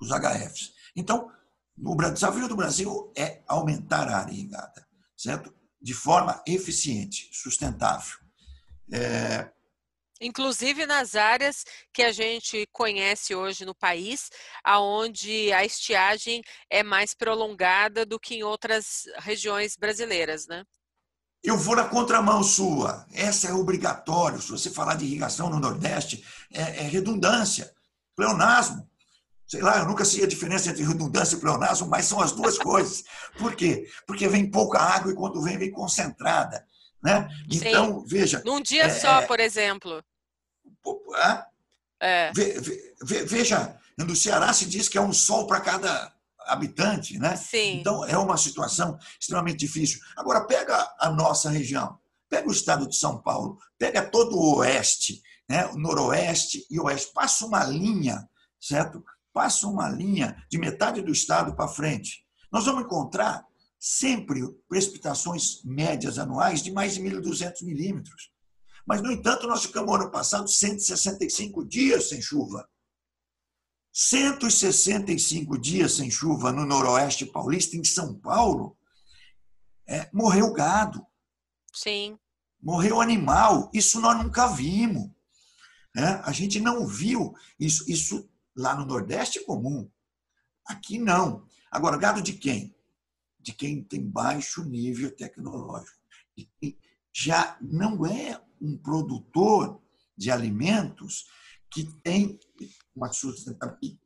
os 0.00 0.10
HFs. 0.10 0.72
Então, 0.94 1.30
o 1.76 1.96
desafio 2.10 2.48
do 2.48 2.56
Brasil 2.56 3.12
é 3.16 3.42
aumentar 3.46 4.08
a 4.08 4.18
área 4.18 4.32
irrigada, 4.32 4.86
certo? 5.16 5.52
De 5.80 5.94
forma 5.94 6.42
eficiente, 6.46 7.28
sustentável. 7.32 8.18
É, 8.92 9.50
inclusive 10.20 10.86
nas 10.86 11.14
áreas 11.14 11.64
que 11.92 12.02
a 12.02 12.12
gente 12.12 12.66
conhece 12.72 13.34
hoje 13.34 13.64
no 13.64 13.74
país, 13.74 14.30
aonde 14.64 15.52
a 15.52 15.64
estiagem 15.64 16.42
é 16.70 16.82
mais 16.82 17.14
prolongada 17.14 18.04
do 18.04 18.18
que 18.18 18.36
em 18.36 18.42
outras 18.42 19.04
regiões 19.18 19.76
brasileiras, 19.76 20.46
né? 20.46 20.64
Eu 21.42 21.56
vou 21.56 21.76
na 21.76 21.84
contramão 21.84 22.42
sua. 22.42 23.06
Essa 23.12 23.48
é 23.48 23.52
obrigatório. 23.52 24.40
Se 24.40 24.50
você 24.50 24.70
falar 24.70 24.94
de 24.94 25.04
irrigação 25.04 25.48
no 25.48 25.60
Nordeste, 25.60 26.24
é, 26.52 26.60
é 26.60 26.82
redundância, 26.82 27.72
pleonasmo. 28.16 28.88
Sei 29.46 29.62
lá, 29.62 29.78
eu 29.78 29.86
nunca 29.86 30.04
sei 30.04 30.24
a 30.24 30.28
diferença 30.28 30.68
entre 30.68 30.84
redundância 30.84 31.36
e 31.36 31.40
pleonasmo, 31.40 31.88
mas 31.88 32.04
são 32.04 32.20
as 32.20 32.32
duas 32.32 32.58
coisas. 32.58 33.04
Por 33.38 33.54
quê? 33.54 33.88
Porque 34.06 34.28
vem 34.28 34.50
pouca 34.50 34.78
água 34.78 35.12
e 35.12 35.14
quando 35.14 35.40
vem, 35.40 35.56
vem 35.56 35.70
concentrada. 35.70 36.66
Né? 37.02 37.28
Então, 37.50 38.00
Sim. 38.00 38.06
veja. 38.06 38.42
Num 38.44 38.60
dia 38.60 38.84
é, 38.84 38.90
só, 38.90 39.22
por 39.22 39.40
exemplo. 39.40 40.04
É. 42.00 42.32
Veja, 43.02 43.76
no 43.96 44.14
Ceará 44.14 44.52
se 44.52 44.66
diz 44.66 44.88
que 44.88 44.98
é 44.98 45.00
um 45.00 45.12
sol 45.12 45.46
para 45.46 45.60
cada 45.60 46.12
habitante, 46.48 47.18
né? 47.18 47.36
Sim. 47.36 47.80
Então 47.80 48.04
é 48.04 48.16
uma 48.16 48.36
situação 48.36 48.98
extremamente 49.20 49.58
difícil. 49.58 50.00
Agora 50.16 50.46
pega 50.46 50.94
a 50.98 51.10
nossa 51.10 51.50
região, 51.50 51.98
pega 52.28 52.48
o 52.48 52.52
estado 52.52 52.88
de 52.88 52.96
São 52.96 53.20
Paulo, 53.20 53.58
pega 53.78 54.08
todo 54.08 54.36
o 54.36 54.56
oeste, 54.56 55.22
né? 55.48 55.66
O 55.66 55.78
noroeste 55.78 56.66
e 56.70 56.80
oeste, 56.80 57.12
passa 57.12 57.46
uma 57.46 57.64
linha, 57.64 58.28
certo? 58.60 59.04
Passa 59.32 59.66
uma 59.66 59.88
linha 59.88 60.36
de 60.50 60.58
metade 60.58 61.02
do 61.02 61.12
estado 61.12 61.54
para 61.54 61.68
frente. 61.68 62.24
Nós 62.50 62.64
vamos 62.64 62.84
encontrar 62.84 63.46
sempre 63.78 64.42
precipitações 64.68 65.62
médias 65.64 66.18
anuais 66.18 66.62
de 66.62 66.72
mais 66.72 66.94
de 66.94 67.00
1.200 67.00 67.62
milímetros. 67.62 68.30
Mas, 68.86 69.02
no 69.02 69.12
entanto, 69.12 69.46
nós 69.46 69.62
ficamos 69.62 69.94
ano 69.94 70.10
passado 70.10 70.48
165 70.48 71.64
dias 71.64 72.08
sem 72.08 72.20
chuva. 72.20 72.66
165 74.00 75.58
dias 75.58 75.94
sem 75.94 76.10
chuva 76.10 76.52
no 76.52 76.64
noroeste 76.64 77.26
paulista, 77.26 77.76
em 77.76 77.84
São 77.84 78.14
Paulo, 78.14 78.76
é, 79.88 80.08
morreu 80.12 80.52
gado. 80.52 81.04
Sim. 81.74 82.18
Morreu 82.62 83.00
animal. 83.00 83.70
Isso 83.72 84.00
nós 84.00 84.16
nunca 84.22 84.46
vimos. 84.48 85.10
É, 85.96 86.04
a 86.22 86.30
gente 86.32 86.60
não 86.60 86.86
viu 86.86 87.32
isso. 87.58 87.90
Isso 87.90 88.28
lá 88.54 88.76
no 88.76 88.84
Nordeste 88.84 89.40
é 89.40 89.44
comum. 89.44 89.90
Aqui 90.66 90.98
não. 90.98 91.46
Agora, 91.70 91.96
gado 91.96 92.22
de 92.22 92.34
quem? 92.34 92.78
de 93.48 93.54
quem 93.54 93.82
tem 93.82 94.06
baixo 94.06 94.62
nível 94.64 95.10
tecnológico. 95.14 95.96
E 96.36 96.76
já 97.12 97.56
não 97.62 98.04
é 98.04 98.40
um 98.60 98.76
produtor 98.76 99.80
de 100.16 100.30
alimentos 100.30 101.26
que 101.70 101.84
tem 102.02 102.38
uma 102.98 103.12
sustentabilidade. 103.12 103.98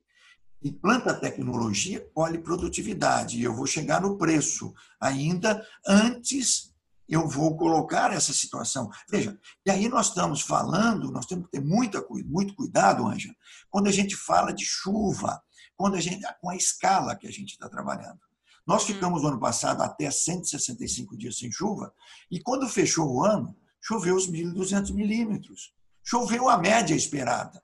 Implanta 0.65 1.13
tecnologia, 1.13 2.09
colhe 2.15 2.39
produtividade. 2.39 3.39
E 3.39 3.43
eu 3.43 3.53
vou 3.53 3.67
chegar 3.67 4.01
no 4.01 4.17
preço 4.17 4.73
ainda 5.01 5.67
antes 5.85 6.73
eu 7.09 7.29
vou 7.29 7.57
colocar 7.57 8.11
essa 8.13 8.33
situação. 8.33 8.89
Veja, 9.11 9.39
e 9.67 9.71
aí 9.71 9.89
nós 9.89 10.09
estamos 10.09 10.41
falando, 10.41 11.11
nós 11.11 11.27
temos 11.27 11.45
que 11.45 11.53
ter 11.53 11.61
muita, 11.61 12.03
muito 12.25 12.55
cuidado, 12.55 13.07
Anja, 13.07 13.35
quando 13.69 13.89
a 13.89 13.93
gente 13.93 14.17
fala 14.17 14.51
de 14.53 14.65
chuva, 14.65 15.43
quando 15.77 15.97
a 15.97 16.01
gente, 16.01 16.25
com 16.41 16.49
a 16.49 16.57
escala 16.57 17.15
que 17.15 17.27
a 17.27 17.31
gente 17.31 17.51
está 17.51 17.69
trabalhando. 17.69 18.19
Nós 18.67 18.85
ficamos 18.85 19.23
no 19.23 19.29
ano 19.29 19.41
passado 19.41 19.83
até 19.83 20.11
165 20.11 21.17
dias 21.19 21.37
sem 21.37 21.51
chuva, 21.51 21.93
e 22.31 22.41
quando 22.41 22.69
fechou 22.69 23.13
o 23.13 23.25
ano, 23.25 23.55
choveu 23.81 24.17
os 24.17 24.31
1.200 24.31 24.93
milímetros. 24.95 25.75
Choveu 26.05 26.49
a 26.49 26.57
média 26.57 26.95
esperada, 26.95 27.63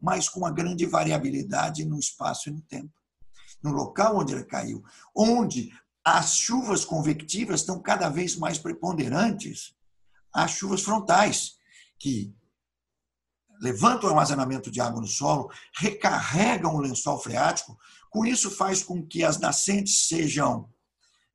mas 0.00 0.28
com 0.28 0.40
uma 0.40 0.50
grande 0.50 0.86
variabilidade 0.86 1.84
no 1.84 1.98
espaço 1.98 2.48
e 2.48 2.52
no 2.52 2.60
tempo. 2.62 2.92
No 3.62 3.72
local 3.72 4.18
onde 4.18 4.32
ele 4.32 4.44
caiu, 4.44 4.82
onde 5.14 5.72
as 6.04 6.36
chuvas 6.36 6.84
convectivas 6.84 7.60
estão 7.60 7.80
cada 7.80 8.08
vez 8.08 8.36
mais 8.36 8.58
preponderantes 8.58 9.74
às 10.32 10.52
chuvas 10.52 10.82
frontais, 10.82 11.56
que 11.98 12.34
levantam 13.60 14.08
o 14.08 14.12
armazenamento 14.12 14.70
de 14.70 14.80
água 14.80 15.00
no 15.00 15.06
solo, 15.06 15.50
recarregam 15.74 16.74
o 16.74 16.80
lençol 16.80 17.18
freático, 17.18 17.78
com 18.10 18.24
isso 18.24 18.50
faz 18.50 18.82
com 18.82 19.04
que 19.04 19.24
as 19.24 19.38
nascentes 19.38 20.08
sejam 20.08 20.70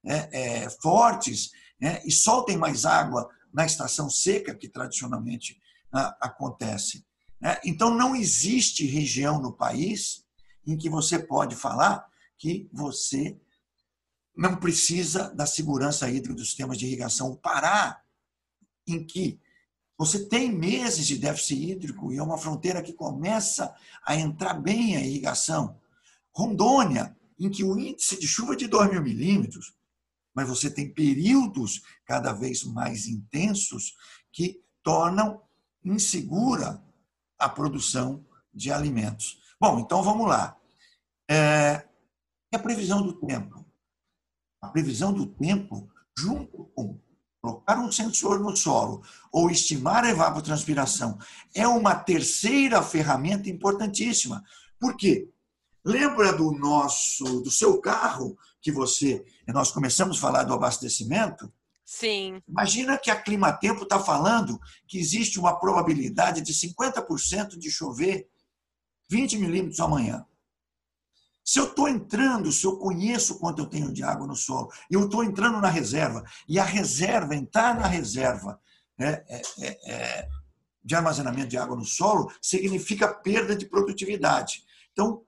é, 0.06 0.64
é, 0.64 0.70
fortes 0.82 1.52
né, 1.80 2.02
e 2.06 2.12
soltem 2.12 2.58
mais 2.58 2.86
água 2.86 3.30
na 3.54 3.66
estação 3.66 4.10
seca, 4.10 4.56
que 4.56 4.68
tradicionalmente 4.68 5.62
ah, 5.92 6.18
acontece. 6.22 7.06
Né? 7.44 7.60
Então, 7.66 7.94
não 7.94 8.16
existe 8.16 8.86
região 8.86 9.42
no 9.42 9.52
país 9.52 10.26
em 10.66 10.78
que 10.78 10.90
você 10.90 11.20
pode 11.20 11.58
falar 11.58 12.08
que 12.38 12.70
você 12.72 13.38
não 14.36 14.56
precisa 14.56 15.30
da 15.36 15.46
segurança 15.46 16.10
hídrica 16.10 16.34
dos 16.34 16.48
sistemas 16.48 16.78
de 16.78 16.86
irrigação. 16.86 17.32
O 17.32 17.38
Pará, 17.38 18.02
em 18.88 19.06
que 19.06 19.42
você 19.98 20.26
tem 20.26 20.52
meses 20.52 21.06
de 21.06 21.18
déficit 21.18 21.72
hídrico 21.72 22.14
e 22.14 22.18
é 22.18 22.24
uma 22.24 22.38
fronteira 22.38 22.82
que 22.82 22.94
começa 22.94 23.76
a 24.06 24.16
entrar 24.16 24.54
bem 24.54 24.96
a 24.96 25.02
irrigação. 25.02 25.78
Rondônia, 26.32 27.16
em 27.38 27.50
que 27.50 27.64
o 27.64 27.78
índice 27.78 28.18
de 28.18 28.28
chuva 28.28 28.54
é 28.54 28.56
de 28.56 28.68
2 28.68 28.90
mil 28.90 29.04
milímetros, 29.04 29.76
mas 30.34 30.48
você 30.48 30.70
tem 30.70 30.92
períodos 30.92 31.84
cada 32.06 32.32
vez 32.32 32.64
mais 32.64 33.06
intensos 33.06 33.96
que 34.32 34.64
tornam 34.82 35.42
insegura 35.84 36.82
a 37.44 37.50
produção 37.50 38.26
de 38.54 38.72
alimentos. 38.72 39.42
Bom, 39.60 39.80
então 39.80 40.02
vamos 40.02 40.28
lá. 40.28 40.56
É, 41.30 41.86
a 42.54 42.60
previsão 42.60 43.02
do 43.02 43.14
tempo. 43.14 43.66
A 44.62 44.70
previsão 44.70 45.12
do 45.12 45.26
tempo, 45.26 45.90
junto 46.18 46.66
com 46.76 47.00
colocar 47.42 47.78
um 47.78 47.92
sensor 47.92 48.40
no 48.40 48.56
solo 48.56 49.04
ou 49.30 49.52
estimar 49.52 50.06
a 50.06 50.10
evapotranspiração, 50.10 51.20
é 51.54 51.68
uma 51.68 51.94
terceira 51.94 52.82
ferramenta 52.82 53.50
importantíssima. 53.50 54.42
Por 54.80 54.96
quê? 54.96 55.30
Lembra 55.84 56.32
do 56.32 56.52
nosso, 56.54 57.42
do 57.42 57.52
seu 57.52 57.82
carro 57.82 58.38
que 58.62 58.72
você, 58.72 59.26
nós 59.48 59.70
começamos 59.72 60.18
a 60.18 60.22
falar 60.22 60.44
do 60.44 60.54
abastecimento? 60.54 61.52
Sim. 61.96 62.42
Imagina 62.48 62.98
que 62.98 63.12
a 63.12 63.22
Climatempo 63.22 63.84
está 63.84 64.00
falando 64.00 64.60
que 64.88 64.98
existe 64.98 65.40
uma 65.40 65.60
probabilidade 65.60 66.42
de 66.42 66.52
50% 66.52 67.56
de 67.56 67.70
chover 67.70 68.28
20 69.12 69.38
milímetros 69.38 69.80
amanhã. 69.80 70.26
Se 71.46 71.60
eu 71.60 71.66
estou 71.66 71.88
entrando, 71.88 72.52
se 72.52 72.66
eu 72.66 72.78
conheço 72.80 73.38
quanto 73.38 73.62
eu 73.62 73.68
tenho 73.68 73.94
de 73.94 74.02
água 74.02 74.26
no 74.26 74.36
solo, 74.36 74.72
e 74.90 74.96
eu 74.96 75.06
estou 75.06 75.24
entrando 75.24 75.62
na 75.62 75.68
reserva, 75.68 76.24
e 76.48 76.58
a 76.58 76.64
reserva, 76.64 77.36
entrar 77.36 77.80
na 77.80 77.86
reserva, 77.86 78.60
é, 78.98 79.24
é, 79.28 79.42
é, 79.60 79.94
é 79.94 80.30
de 80.84 80.96
armazenamento 80.96 81.50
de 81.50 81.58
água 81.58 81.76
no 81.76 81.86
solo 81.86 82.34
significa 82.42 83.08
perda 83.08 83.56
de 83.56 83.68
produtividade. 83.68 84.64
Então, 84.94 85.24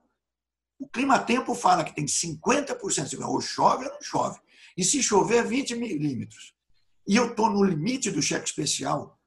o 0.80 0.88
clima-tempo 0.88 1.54
fala 1.54 1.84
que 1.84 1.94
tem 1.94 2.06
50%, 2.06 3.20
ou 3.24 3.40
chove 3.40 3.86
ou 3.86 3.92
não 3.92 4.02
chove. 4.02 4.40
E 4.76 4.82
se 4.82 5.00
chover, 5.00 5.46
20 5.46 5.76
milímetros. 5.76 6.55
E 7.06 7.16
eu 7.16 7.30
estou 7.30 7.48
no 7.50 7.62
limite 7.62 8.10
do 8.10 8.20
cheque 8.20 8.48
especial, 8.48 9.18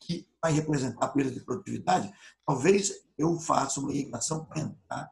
que 0.00 0.26
vai 0.40 0.52
representar 0.52 1.06
a 1.06 1.08
perda 1.08 1.30
de 1.30 1.40
produtividade, 1.40 2.12
talvez 2.46 3.04
eu 3.18 3.38
faça 3.38 3.80
uma 3.80 3.92
irrigação 3.92 4.44
para 4.46 5.10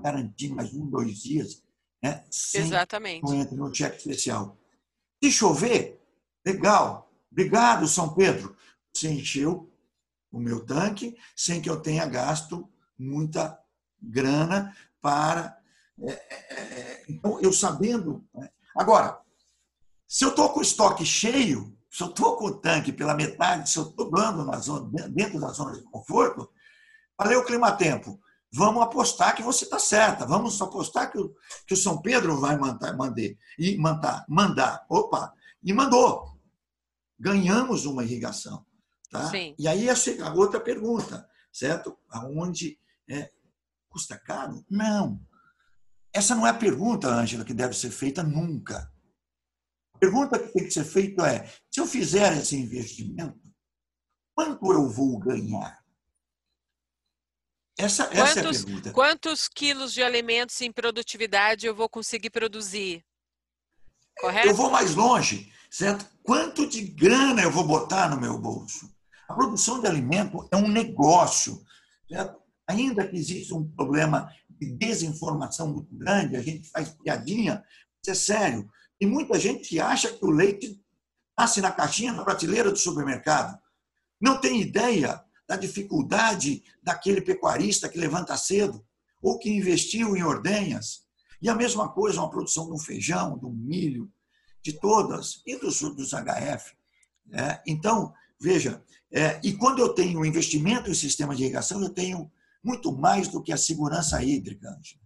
garantir 0.00 0.48
mais 0.50 0.72
um, 0.72 0.88
dois 0.88 1.18
dias, 1.18 1.62
né, 2.02 2.24
sem 2.30 2.62
Exatamente. 2.62 3.30
entre 3.34 3.56
no 3.56 3.74
cheque 3.74 3.98
especial. 3.98 4.56
Se 5.22 5.30
chover, 5.30 6.00
legal. 6.44 7.12
Obrigado, 7.30 7.86
São 7.86 8.14
Pedro. 8.14 8.56
Você 8.92 9.10
encheu 9.10 9.72
o 10.30 10.38
meu 10.38 10.64
tanque 10.64 11.16
sem 11.36 11.60
que 11.60 11.68
eu 11.68 11.80
tenha 11.80 12.06
gasto 12.06 12.68
muita 12.98 13.58
grana 14.00 14.76
para. 15.00 15.58
É, 16.00 16.10
é, 16.10 16.44
é 16.44 17.04
então, 17.08 17.40
eu 17.40 17.52
sabendo. 17.52 18.26
Né? 18.34 18.50
Agora, 18.76 19.20
se 20.12 20.26
eu 20.26 20.28
estou 20.28 20.50
com 20.50 20.58
o 20.58 20.62
estoque 20.62 21.06
cheio, 21.06 21.74
se 21.90 22.02
eu 22.02 22.08
estou 22.08 22.36
com 22.36 22.44
o 22.44 22.54
tanque 22.54 22.92
pela 22.92 23.14
metade, 23.14 23.70
se 23.70 23.78
eu 23.78 23.84
estou 23.84 24.10
dando 24.10 24.44
na 24.44 24.58
zona, 24.58 25.08
dentro 25.08 25.40
da 25.40 25.48
zona 25.48 25.72
de 25.72 25.82
conforto, 25.84 26.52
falei 27.16 27.34
o 27.34 27.46
clima-tempo. 27.46 28.20
Vamos 28.52 28.82
apostar 28.82 29.34
que 29.34 29.42
você 29.42 29.64
está 29.64 29.78
certa. 29.78 30.26
Vamos 30.26 30.60
apostar 30.60 31.10
que 31.10 31.18
o, 31.18 31.34
que 31.66 31.72
o 31.72 31.76
São 31.78 32.02
Pedro 32.02 32.38
vai 32.38 32.58
mandar, 32.58 32.94
mandar, 32.94 33.22
e 33.58 33.78
mandar, 33.78 34.26
mandar. 34.28 34.84
Opa! 34.86 35.32
E 35.64 35.72
mandou. 35.72 36.38
Ganhamos 37.18 37.86
uma 37.86 38.04
irrigação. 38.04 38.66
Tá? 39.10 39.30
Sim. 39.30 39.54
E 39.58 39.66
aí 39.66 39.88
a 39.88 40.34
outra 40.34 40.60
pergunta, 40.60 41.26
certo? 41.50 41.96
Aonde 42.10 42.78
é, 43.08 43.30
custa 43.88 44.18
caro? 44.18 44.62
Não. 44.68 45.18
Essa 46.12 46.34
não 46.34 46.46
é 46.46 46.50
a 46.50 46.54
pergunta, 46.54 47.08
Ângela, 47.08 47.46
que 47.46 47.54
deve 47.54 47.72
ser 47.72 47.90
feita 47.90 48.22
nunca. 48.22 48.91
Pergunta 50.02 50.36
que 50.36 50.48
tem 50.52 50.64
que 50.64 50.72
ser 50.72 50.84
feita 50.84 51.28
é: 51.28 51.48
se 51.70 51.78
eu 51.78 51.86
fizer 51.86 52.36
esse 52.36 52.56
investimento, 52.56 53.40
quanto 54.34 54.72
eu 54.72 54.90
vou 54.90 55.16
ganhar? 55.16 55.80
Essa, 57.78 58.06
quantos, 58.06 58.18
essa 58.18 58.40
é 58.40 58.42
a 58.42 58.50
pergunta. 58.50 58.92
Quantos 58.92 59.46
quilos 59.46 59.92
de 59.92 60.02
alimentos 60.02 60.60
em 60.60 60.72
produtividade 60.72 61.68
eu 61.68 61.74
vou 61.74 61.88
conseguir 61.88 62.30
produzir? 62.30 63.04
Correto? 64.18 64.48
Eu 64.48 64.56
vou 64.56 64.70
mais 64.72 64.96
longe, 64.96 65.52
certo? 65.70 66.04
Quanto 66.24 66.68
de 66.68 66.82
grana 66.82 67.40
eu 67.40 67.52
vou 67.52 67.64
botar 67.64 68.10
no 68.10 68.20
meu 68.20 68.36
bolso? 68.40 68.92
A 69.28 69.34
produção 69.34 69.80
de 69.80 69.86
alimento 69.86 70.48
é 70.50 70.56
um 70.56 70.66
negócio. 70.66 71.64
Certo? 72.08 72.42
Ainda 72.68 73.06
que 73.06 73.14
exista 73.14 73.54
um 73.54 73.70
problema 73.70 74.28
de 74.50 74.66
desinformação 74.72 75.72
muito 75.72 75.94
grande, 75.94 76.36
a 76.36 76.42
gente 76.42 76.68
faz 76.70 76.90
piadinha, 76.90 77.62
isso 78.02 78.10
é 78.10 78.14
sério. 78.14 78.68
E 79.00 79.06
muita 79.06 79.38
gente 79.38 79.78
acha 79.80 80.12
que 80.12 80.24
o 80.24 80.30
leite 80.30 80.80
nasce 81.38 81.60
na 81.60 81.72
caixinha, 81.72 82.12
na 82.12 82.24
prateleira 82.24 82.70
do 82.70 82.78
supermercado. 82.78 83.58
Não 84.20 84.40
tem 84.40 84.60
ideia 84.60 85.22
da 85.48 85.56
dificuldade 85.56 86.62
daquele 86.82 87.20
pecuarista 87.20 87.88
que 87.88 87.98
levanta 87.98 88.36
cedo 88.36 88.84
ou 89.20 89.38
que 89.38 89.50
investiu 89.50 90.16
em 90.16 90.22
ordenhas. 90.22 91.02
E 91.40 91.48
a 91.48 91.54
mesma 91.54 91.88
coisa, 91.88 92.20
uma 92.20 92.30
produção 92.30 92.68
do 92.68 92.78
feijão, 92.78 93.36
do 93.36 93.50
milho, 93.50 94.10
de 94.62 94.72
todas, 94.74 95.42
e 95.44 95.56
dos, 95.56 95.80
dos 95.80 96.10
HF. 96.10 96.76
É, 97.32 97.60
então, 97.66 98.14
veja, 98.40 98.82
é, 99.10 99.40
e 99.42 99.52
quando 99.54 99.80
eu 99.80 99.92
tenho 99.92 100.24
investimento 100.24 100.88
em 100.88 100.94
sistema 100.94 101.34
de 101.34 101.42
irrigação, 101.42 101.82
eu 101.82 101.90
tenho 101.90 102.30
muito 102.62 102.92
mais 102.92 103.26
do 103.28 103.42
que 103.42 103.52
a 103.52 103.56
segurança 103.56 104.22
hídrica, 104.22 104.68
Angela. 104.68 105.01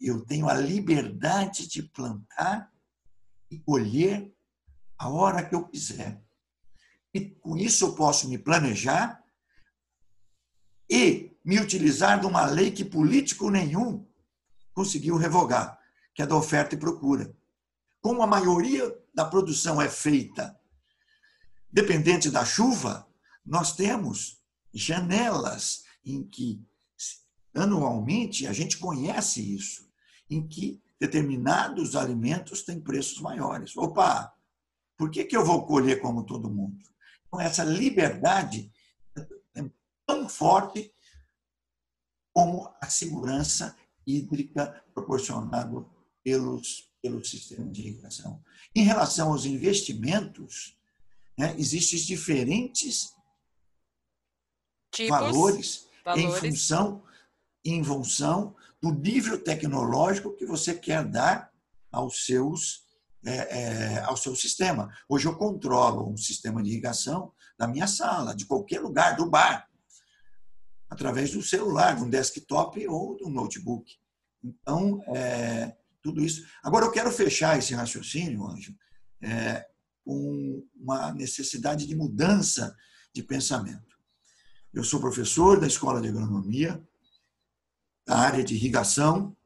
Eu 0.00 0.24
tenho 0.24 0.48
a 0.48 0.54
liberdade 0.54 1.66
de 1.66 1.82
plantar 1.82 2.72
e 3.50 3.58
colher 3.58 4.32
a 4.98 5.08
hora 5.08 5.44
que 5.44 5.54
eu 5.54 5.66
quiser. 5.66 6.22
E 7.12 7.20
com 7.20 7.56
isso 7.56 7.84
eu 7.86 7.94
posso 7.94 8.28
me 8.28 8.36
planejar 8.36 9.22
e 10.90 11.36
me 11.44 11.60
utilizar 11.60 12.20
de 12.20 12.26
uma 12.26 12.46
lei 12.46 12.70
que 12.70 12.84
político 12.84 13.50
nenhum 13.50 14.06
conseguiu 14.72 15.16
revogar, 15.16 15.78
que 16.14 16.22
é 16.22 16.26
da 16.26 16.36
oferta 16.36 16.74
e 16.74 16.78
procura. 16.78 17.34
Como 18.00 18.22
a 18.22 18.26
maioria 18.26 18.96
da 19.14 19.24
produção 19.24 19.80
é 19.80 19.88
feita 19.88 20.58
dependente 21.74 22.30
da 22.30 22.44
chuva, 22.44 23.08
nós 23.44 23.74
temos 23.74 24.40
janelas 24.72 25.82
em 26.04 26.22
que, 26.22 26.64
anualmente, 27.54 28.46
a 28.46 28.52
gente 28.52 28.78
conhece 28.78 29.54
isso, 29.54 29.88
em 30.28 30.46
que 30.46 30.82
determinados 31.00 31.94
alimentos 31.94 32.62
têm 32.62 32.80
preços 32.80 33.20
maiores. 33.20 33.76
Opa, 33.76 34.34
por 34.96 35.10
que, 35.10 35.24
que 35.24 35.36
eu 35.36 35.44
vou 35.44 35.66
colher 35.66 36.00
como 36.00 36.24
todo 36.24 36.50
mundo? 36.50 36.82
Então, 37.26 37.40
essa 37.40 37.64
liberdade 37.64 38.72
é 39.54 39.64
tão 40.06 40.28
forte 40.28 40.92
como 42.32 42.72
a 42.80 42.88
segurança 42.88 43.76
hídrica 44.06 44.84
proporcionada 44.92 45.84
pelos, 46.22 46.90
pelo 47.00 47.24
sistema 47.24 47.70
de 47.70 47.82
irrigação. 47.82 48.42
Em 48.74 48.82
relação 48.82 49.32
aos 49.32 49.44
investimentos, 49.44 50.76
né? 51.36 51.54
Existem 51.58 52.00
diferentes 52.00 53.12
Tipos, 54.90 55.10
valores, 55.10 55.88
valores, 56.04 56.24
em 56.24 56.50
função 56.50 57.02
em 57.64 57.82
função 57.82 58.54
do 58.80 58.92
nível 58.92 59.42
tecnológico 59.42 60.34
que 60.36 60.44
você 60.44 60.74
quer 60.74 61.04
dar 61.04 61.50
aos 61.90 62.26
seus 62.26 62.84
é, 63.26 63.36
é, 63.58 64.00
ao 64.00 64.16
seu 64.16 64.36
sistema. 64.36 64.92
Hoje 65.08 65.26
eu 65.26 65.34
controlo 65.34 66.10
um 66.10 66.16
sistema 66.16 66.62
de 66.62 66.68
irrigação 66.68 67.32
da 67.58 67.66
minha 67.66 67.86
sala, 67.86 68.34
de 68.34 68.44
qualquer 68.44 68.80
lugar, 68.80 69.16
do 69.16 69.30
bar, 69.30 69.66
através 70.90 71.32
do 71.32 71.42
celular, 71.42 71.96
de 71.96 72.02
um 72.02 72.10
desktop 72.10 72.86
ou 72.86 73.16
do 73.16 73.30
notebook. 73.30 73.96
Então, 74.42 75.02
é, 75.14 75.74
tudo 76.02 76.22
isso. 76.22 76.46
Agora, 76.62 76.84
eu 76.84 76.90
quero 76.90 77.10
fechar 77.10 77.58
esse 77.58 77.74
raciocínio, 77.74 78.46
Anjo, 78.46 78.76
é, 79.22 79.66
com 80.04 80.62
uma 80.76 81.12
necessidade 81.14 81.86
de 81.86 81.94
mudança 81.94 82.76
de 83.14 83.22
pensamento. 83.22 83.96
Eu 84.72 84.84
sou 84.84 85.00
professor 85.00 85.58
da 85.58 85.66
Escola 85.66 86.00
de 86.00 86.08
Agronomia, 86.08 86.82
da 88.06 88.16
área 88.16 88.44
de 88.44 88.54
irrigação, 88.54 89.36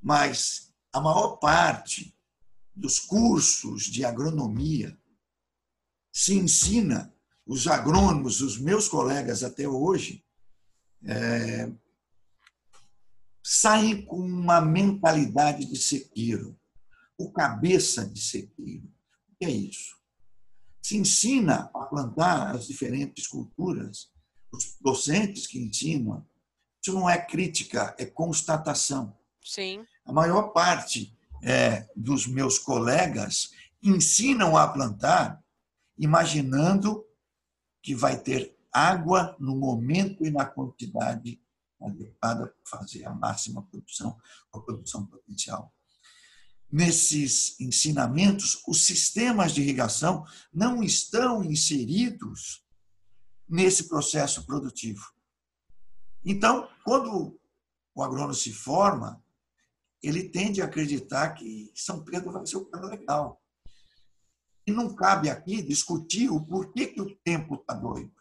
mas 0.00 0.72
a 0.92 1.00
maior 1.00 1.36
parte 1.36 2.16
dos 2.74 2.98
cursos 2.98 3.84
de 3.84 4.04
agronomia 4.04 4.98
se 6.12 6.34
ensina, 6.34 7.14
os 7.46 7.66
agrônomos, 7.66 8.40
os 8.40 8.58
meus 8.58 8.88
colegas 8.88 9.42
até 9.42 9.66
hoje, 9.66 10.24
é, 11.04 11.70
saem 13.42 14.04
com 14.04 14.18
uma 14.18 14.60
mentalidade 14.60 15.64
de 15.64 15.76
sequeiro, 15.76 16.58
o 17.18 17.30
cabeça 17.30 18.06
de 18.06 18.20
sequeiro 18.20 18.92
que 19.42 19.46
é 19.46 19.50
isso? 19.50 19.96
Se 20.80 20.96
ensina 20.96 21.68
a 21.74 21.84
plantar 21.86 22.54
as 22.54 22.68
diferentes 22.68 23.26
culturas, 23.26 24.08
os 24.52 24.76
docentes 24.80 25.48
que 25.48 25.58
ensinam, 25.58 26.24
isso 26.82 26.92
não 26.92 27.08
é 27.08 27.18
crítica, 27.18 27.94
é 27.98 28.04
constatação. 28.04 29.16
Sim. 29.44 29.86
A 30.04 30.12
maior 30.12 30.48
parte 30.52 31.16
é, 31.42 31.88
dos 31.94 32.26
meus 32.26 32.58
colegas 32.58 33.50
ensinam 33.82 34.56
a 34.56 34.66
plantar 34.66 35.42
imaginando 35.96 37.04
que 37.82 37.94
vai 37.94 38.18
ter 38.18 38.56
água 38.72 39.36
no 39.38 39.56
momento 39.56 40.24
e 40.24 40.30
na 40.30 40.44
quantidade 40.44 41.40
adequada 41.80 42.46
para 42.46 42.78
fazer 42.78 43.04
a 43.04 43.14
máxima 43.14 43.62
produção, 43.62 44.16
a 44.52 44.60
produção 44.60 45.06
potencial 45.06 45.72
nesses 46.72 47.60
ensinamentos, 47.60 48.62
os 48.66 48.86
sistemas 48.86 49.52
de 49.52 49.60
irrigação 49.60 50.24
não 50.52 50.82
estão 50.82 51.44
inseridos 51.44 52.64
nesse 53.46 53.88
processo 53.88 54.46
produtivo. 54.46 55.11
Então, 56.24 56.68
quando 56.84 57.38
o 57.94 58.02
agrônomo 58.02 58.34
se 58.34 58.52
forma, 58.52 59.22
ele 60.02 60.28
tende 60.28 60.60
a 60.62 60.64
acreditar 60.64 61.30
que 61.30 61.70
São 61.74 62.04
Pedro 62.04 62.32
vai 62.32 62.46
ser 62.46 62.56
o 62.56 62.66
cara 62.66 62.86
legal. 62.86 63.40
E 64.66 64.72
não 64.72 64.94
cabe 64.94 65.28
aqui 65.28 65.62
discutir 65.62 66.30
o 66.30 66.40
porquê 66.44 66.86
que 66.86 67.00
o 67.00 67.14
tempo 67.16 67.56
está 67.56 67.74
doido. 67.74 68.12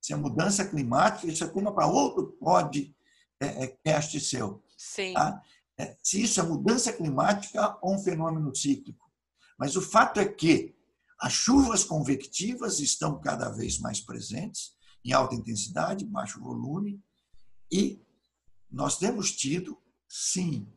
Se 0.00 0.12
é 0.12 0.16
mudança 0.16 0.66
climática, 0.66 1.30
isso 1.30 1.44
é 1.44 1.48
tema 1.48 1.72
para 1.72 1.86
outro 1.86 2.32
pode 2.40 2.94
é, 3.40 3.64
é, 3.64 3.66
cast 3.84 4.18
seu. 4.20 4.62
Sim. 4.76 5.14
Tá? 5.14 5.42
É, 5.78 5.96
se 6.02 6.22
isso 6.22 6.40
é 6.40 6.42
mudança 6.42 6.92
climática 6.92 7.78
ou 7.80 7.94
um 7.94 7.98
fenômeno 7.98 8.54
cíclico. 8.54 9.10
Mas 9.58 9.76
o 9.76 9.82
fato 9.82 10.18
é 10.20 10.26
que 10.26 10.74
As 11.20 11.34
chuvas 11.34 11.84
convectivas 11.84 12.80
estão 12.80 13.20
cada 13.20 13.50
vez 13.50 13.78
mais 13.78 14.00
presentes, 14.00 14.72
em 15.04 15.12
alta 15.12 15.34
intensidade, 15.34 16.06
baixo 16.06 16.40
volume, 16.40 16.98
e 17.70 18.04
nós 18.70 18.98
temos 18.98 19.32
tido, 19.32 19.80
sim, 20.08 20.72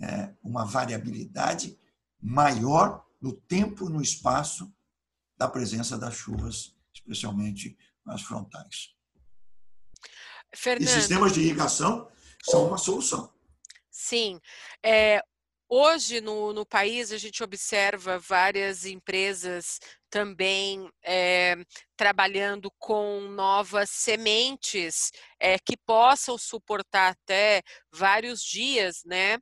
é, 0.00 0.34
uma 0.42 0.64
variabilidade 0.64 1.78
maior 2.20 3.04
no 3.20 3.32
tempo 3.32 3.88
e 3.88 3.92
no 3.92 4.00
espaço 4.00 4.72
da 5.36 5.48
presença 5.48 5.98
das 5.98 6.14
chuvas, 6.14 6.76
especialmente 6.94 7.76
nas 8.04 8.22
frontais. 8.22 8.94
Fernando, 10.54 10.88
e 10.88 10.92
sistemas 10.92 11.32
de 11.32 11.40
irrigação 11.40 12.10
são 12.42 12.66
uma 12.66 12.78
solução. 12.78 13.32
Sim. 13.90 14.40
É, 14.82 15.22
Hoje, 15.74 16.20
no, 16.20 16.52
no, 16.52 16.66
país, 16.66 17.10
a 17.12 17.16
gente 17.16 17.42
observa 17.42 18.18
várias 18.18 18.84
empresas 18.84 19.80
também 20.10 20.86
é, 21.02 21.56
trabalhando 21.96 22.70
com 22.78 23.22
novas 23.22 23.88
sementes 23.88 25.10
é, 25.40 25.58
que 25.58 25.74
possam 25.78 26.36
suportar 26.36 27.12
até 27.12 27.62
vários 27.90 28.42
dias 28.42 29.02
né, 29.06 29.38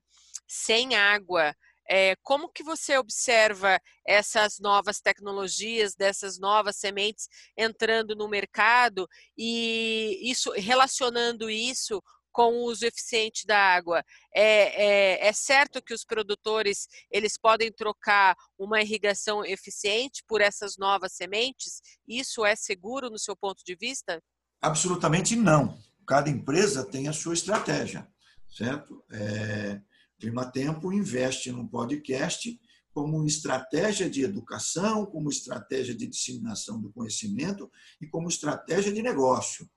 sem 0.47 0.95
água. 0.95 1.53
É, 1.89 2.15
como 2.23 2.49
que 2.49 2.63
você 2.63 2.97
observa 2.97 3.81
essas 4.07 4.61
novas 4.61 5.01
tecnologias, 5.01 5.97
dessas 5.97 6.39
novas 6.39 6.77
sementes 6.77 7.27
entrando 7.57 8.15
no 8.15 8.29
mercado 8.29 9.09
e 9.37 10.21
isso 10.23 10.53
relacionando 10.53 11.51
isso 11.51 12.01
com 12.33 12.53
o 12.53 12.65
uso 12.65 12.87
eficiente 12.87 13.47
da 13.47 13.59
água. 13.59 14.05
É, 14.35 15.23
é, 15.25 15.29
é, 15.29 15.33
certo 15.33 15.83
que 15.83 15.95
os 15.95 16.05
produtores 16.05 16.89
eles 17.11 17.37
podem 17.37 17.73
trocar 17.73 18.37
uma 18.59 18.81
irrigação 18.81 19.45
eficiente 19.45 20.23
por 20.27 20.41
essas 20.41 20.77
novas 20.77 21.13
sementes? 21.13 21.81
Isso 22.07 22.45
é 22.45 22.55
seguro 22.55 23.11
no 23.11 23.19
seu 23.19 23.37
ponto 23.37 23.63
de 23.65 23.75
vista? 23.75 24.23
Absolutamente 24.61 25.35
não. 25.37 25.79
Cada 26.07 26.29
empresa 26.29 26.85
tem 26.85 27.09
a 27.09 27.13
sua 27.13 27.35
estratégia, 27.35 28.07
certo? 28.49 29.05
É, 29.11 29.81
Climatempo 30.19 30.93
investe 30.93 31.51
no 31.51 31.69
podcast 31.69 32.61
como 32.93 33.25
estratégia 33.25 34.11
de 34.11 34.23
educação, 34.23 35.07
como 35.07 35.31
estratégia 35.31 35.95
de 35.95 36.07
disseminação 36.07 36.81
do 36.81 36.93
conhecimento 36.93 37.71
e 38.01 38.07
como 38.07 38.29
estratégia 38.29 38.93
de 38.93 39.01
negócio. 39.01 39.69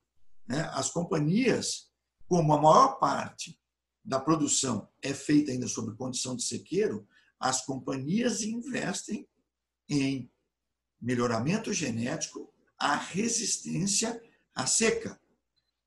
Né? 0.47 0.61
As 0.73 0.89
companhias 0.89 1.92
como 2.27 2.53
a 2.53 2.61
maior 2.61 2.99
parte 2.99 3.59
da 4.03 4.19
produção 4.19 4.89
é 5.01 5.13
feita 5.13 5.51
ainda 5.51 5.67
sob 5.67 5.95
condição 5.95 6.35
de 6.35 6.43
sequeiro, 6.43 7.07
as 7.39 7.65
companhias 7.65 8.41
investem 8.41 9.27
em 9.89 10.31
melhoramento 11.01 11.73
genético, 11.73 12.51
a 12.79 12.95
resistência 12.95 14.21
à 14.55 14.65
seca. 14.65 15.19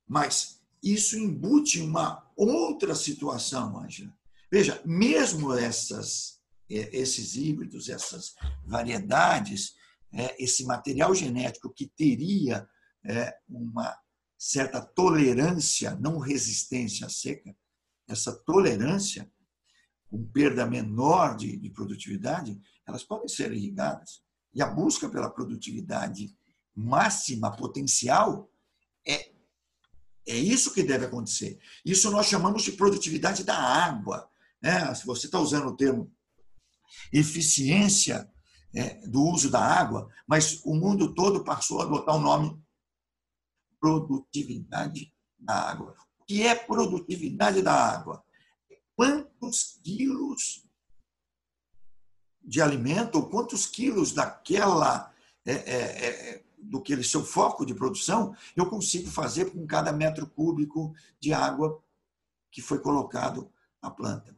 Mas 0.07 0.61
isso 0.83 1.18
embute 1.18 1.81
uma 1.81 2.31
outra 2.37 2.94
situação, 2.94 3.79
Ângela. 3.79 4.14
Veja, 4.51 4.81
mesmo 4.85 5.53
essas, 5.55 6.40
é, 6.70 6.96
esses 6.96 7.35
híbridos, 7.35 7.88
essas 7.88 8.35
variedades, 8.64 9.75
é, 10.12 10.42
esse 10.42 10.64
material 10.64 11.14
genético 11.14 11.72
que 11.72 11.87
teria 11.87 12.68
é, 13.05 13.37
uma 13.49 13.99
certa 14.38 14.81
tolerância, 14.81 15.96
não 15.96 16.18
resistência 16.18 17.07
à 17.07 17.11
seca, 17.11 17.57
essa 18.09 18.33
tolerância, 18.33 19.31
com 20.09 20.25
perda 20.29 20.66
menor 20.66 21.37
de, 21.37 21.57
de 21.57 21.70
produtividade, 21.70 22.59
elas 22.87 23.03
podem 23.03 23.29
ser 23.29 23.53
irrigadas. 23.53 24.22
E 24.55 24.62
a 24.62 24.66
busca 24.66 25.09
pela 25.09 25.31
produtividade 25.31 26.37
máxima, 26.75 27.57
potencial, 27.57 28.51
é, 29.07 29.33
é 30.29 30.37
isso 30.37 30.72
que 30.72 30.83
deve 30.83 31.07
acontecer. 31.07 31.59
Isso 31.85 32.11
nós 32.11 32.27
chamamos 32.27 32.62
de 32.62 32.72
produtividade 32.72 33.42
da 33.42 33.57
água. 33.57 34.29
Né? 34.62 34.94
Se 34.94 35.07
você 35.07 35.27
está 35.27 35.40
usando 35.40 35.68
o 35.68 35.77
termo 35.77 36.12
eficiência 37.12 38.31
é, 38.75 39.07
do 39.07 39.22
uso 39.22 39.51
da 39.51 39.61
água, 39.61 40.09
mas 40.27 40.61
o 40.64 40.75
mundo 40.75 41.14
todo 41.14 41.44
passou 41.44 41.81
a 41.81 41.85
adotar 41.85 42.16
o 42.16 42.20
nome 42.20 42.66
produtividade 43.81 45.12
da 45.39 45.55
água. 45.55 45.95
O 46.19 46.25
que 46.25 46.43
é 46.43 46.55
produtividade 46.55 47.62
da 47.62 47.73
água? 47.73 48.25
Quantos 48.95 49.79
quilos 49.83 50.67
de 52.43 52.62
alimento, 52.62 53.17
ou 53.17 53.29
quantos 53.29 53.67
quilos 53.67 54.12
daquela, 54.12 55.12
é, 55.45 55.53
é, 55.53 56.09
é, 56.09 56.45
do 56.59 56.81
que 56.81 57.03
seu 57.03 57.25
foco 57.25 57.67
de 57.67 57.75
produção, 57.75 58.35
eu 58.57 58.67
consigo 58.67 59.09
fazer 59.11 59.51
com 59.51 59.67
cada 59.67 59.93
metro 59.93 60.27
cúbico 60.27 60.95
de 61.21 61.33
água 61.33 61.83
que 62.51 62.62
foi 62.62 62.79
colocado 62.79 63.51
à 63.83 63.91
planta. 63.91 64.37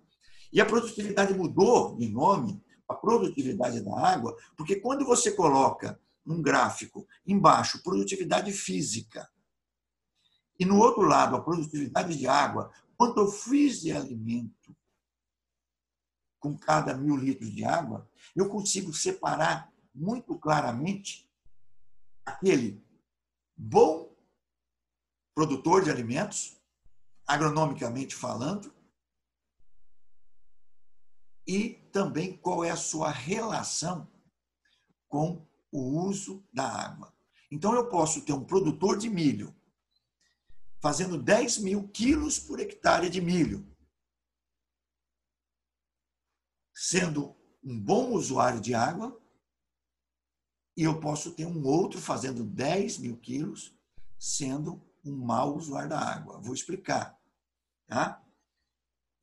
E 0.52 0.60
a 0.60 0.66
produtividade 0.66 1.34
mudou 1.34 1.96
de 1.96 2.08
nome, 2.08 2.62
a 2.88 2.94
produtividade 2.94 3.80
da 3.80 3.98
água, 3.98 4.36
porque 4.56 4.76
quando 4.76 5.04
você 5.04 5.32
coloca 5.32 6.00
num 6.24 6.42
gráfico 6.42 7.06
embaixo 7.28 7.82
produtividade 7.82 8.50
física 8.52 9.30
e 10.58 10.64
no 10.64 10.78
outro 10.78 11.02
lado 11.02 11.36
a 11.36 11.42
produtividade 11.42 12.18
de 12.18 12.26
água, 12.26 12.72
quanto 12.96 13.20
eu 13.20 13.30
fiz 13.30 13.80
de 13.80 13.92
alimento 13.92 14.76
com 16.40 16.56
cada 16.56 16.96
mil 16.96 17.16
litros 17.16 17.52
de 17.52 17.64
água, 17.64 18.08
eu 18.34 18.48
consigo 18.48 18.92
separar 18.92 19.72
muito 19.94 20.36
claramente 20.38 21.30
aquele 22.26 22.84
bom 23.56 24.12
produtor 25.34 25.84
de 25.84 25.90
alimentos, 25.90 26.56
agronomicamente 27.26 28.14
falando, 28.14 28.72
e 31.46 31.74
também 31.92 32.36
qual 32.36 32.64
é 32.64 32.70
a 32.70 32.76
sua 32.76 33.10
relação 33.10 34.08
com 35.08 35.46
o 35.72 36.02
uso 36.02 36.44
da 36.52 36.68
água. 36.68 37.17
Então, 37.50 37.74
eu 37.74 37.88
posso 37.88 38.24
ter 38.24 38.32
um 38.32 38.44
produtor 38.44 38.98
de 38.98 39.08
milho 39.08 39.54
fazendo 40.80 41.20
10 41.20 41.58
mil 41.58 41.88
quilos 41.88 42.38
por 42.38 42.60
hectare 42.60 43.10
de 43.10 43.20
milho, 43.20 43.66
sendo 46.74 47.36
um 47.62 47.78
bom 47.78 48.12
usuário 48.12 48.60
de 48.60 48.74
água, 48.74 49.20
e 50.76 50.84
eu 50.84 51.00
posso 51.00 51.32
ter 51.32 51.44
um 51.44 51.66
outro 51.66 52.00
fazendo 52.00 52.44
10 52.44 52.98
mil 52.98 53.16
quilos, 53.16 53.74
sendo 54.16 54.80
um 55.04 55.16
mau 55.16 55.56
usuário 55.56 55.88
da 55.88 55.98
água. 55.98 56.40
Vou 56.40 56.54
explicar. 56.54 57.18
Tá? 57.88 58.22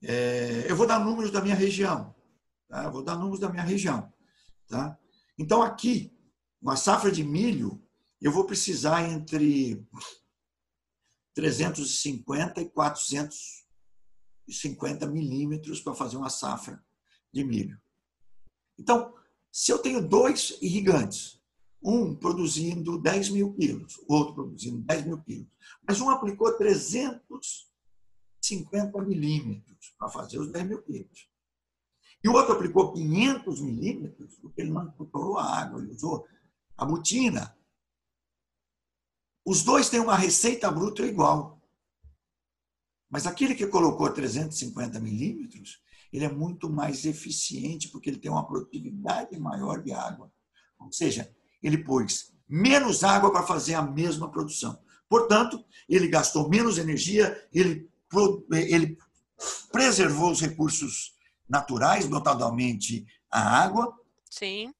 É, 0.04 0.70
eu 0.70 0.76
vou 0.76 0.86
dar 0.86 1.00
números 1.00 1.32
da 1.32 1.42
minha 1.42 1.56
região. 1.56 2.14
Tá? 2.68 2.90
Vou 2.90 3.02
dar 3.02 3.16
números 3.16 3.40
da 3.40 3.50
minha 3.50 3.64
região. 3.64 4.12
Tá? 4.68 5.00
Então, 5.38 5.62
aqui, 5.62 6.14
uma 6.62 6.76
safra 6.76 7.10
de 7.10 7.24
milho, 7.24 7.82
eu 8.22 8.32
vou 8.32 8.46
precisar 8.46 9.10
entre 9.10 9.86
350 11.34 12.62
e 12.62 12.70
450 12.70 15.06
milímetros 15.08 15.82
para 15.82 15.94
fazer 15.94 16.16
uma 16.18 16.30
safra 16.30 16.82
de 17.32 17.44
milho. 17.44 17.80
Então, 18.78 19.14
se 19.52 19.72
eu 19.72 19.80
tenho 19.80 20.06
dois 20.06 20.58
irrigantes, 20.62 21.42
um 21.84 22.16
produzindo 22.16 23.00
10 23.00 23.30
mil 23.30 23.54
quilos, 23.54 24.00
outro 24.08 24.34
produzindo 24.34 24.82
10 24.82 25.06
mil 25.06 25.22
quilos, 25.22 25.48
mas 25.88 26.02
um 26.02 26.10
aplicou 26.10 26.52
350 26.58 29.02
milímetros 29.04 29.94
para 29.98 30.10
fazer 30.10 30.40
os 30.40 30.52
10 30.52 30.68
mil 30.68 30.82
quilos. 30.82 31.30
E 32.24 32.28
o 32.28 32.34
outro 32.34 32.54
aplicou 32.54 32.92
500 32.92 33.62
milímetros, 33.62 34.36
porque 34.42 34.62
ele 34.62 34.72
não 34.72 34.90
controlou 34.92 35.38
a 35.38 35.60
água, 35.60 35.80
ele 35.80 35.92
usou 35.92 36.26
a 36.76 36.84
butina. 36.84 37.56
Os 39.46 39.62
dois 39.62 39.90
têm 39.90 40.00
uma 40.00 40.16
receita 40.16 40.72
bruta 40.72 41.06
igual. 41.06 41.62
Mas 43.10 43.28
aquele 43.28 43.54
que 43.54 43.68
colocou 43.68 44.12
350 44.12 45.00
milímetros, 45.00 45.80
ele 46.12 46.26
é 46.26 46.32
muito 46.32 46.70
mais 46.70 47.06
eficiente, 47.06 47.90
porque 47.90 48.10
ele 48.10 48.18
tem 48.18 48.32
uma 48.32 48.48
produtividade 48.48 49.38
maior 49.38 49.84
de 49.84 49.92
água. 49.94 50.32
Ou 50.80 50.92
seja, 50.92 51.32
ele 51.62 51.78
pôs 51.78 52.34
menos 52.50 53.04
água 53.04 53.32
para 53.32 53.46
fazer 53.46 53.76
a 53.76 53.82
mesma 53.84 54.32
produção. 54.32 54.82
Portanto, 55.08 55.64
ele 55.88 56.08
gastou 56.08 56.50
menos 56.50 56.80
energia, 56.80 57.48
ele, 57.54 57.88
ele 58.52 58.98
preservou 59.72 60.32
os 60.32 60.42
recursos 60.42 61.16
naturais, 61.48 62.10
notadamente 62.10 63.06
a 63.30 63.62
água. 63.62 63.96
Sim. 64.30 64.74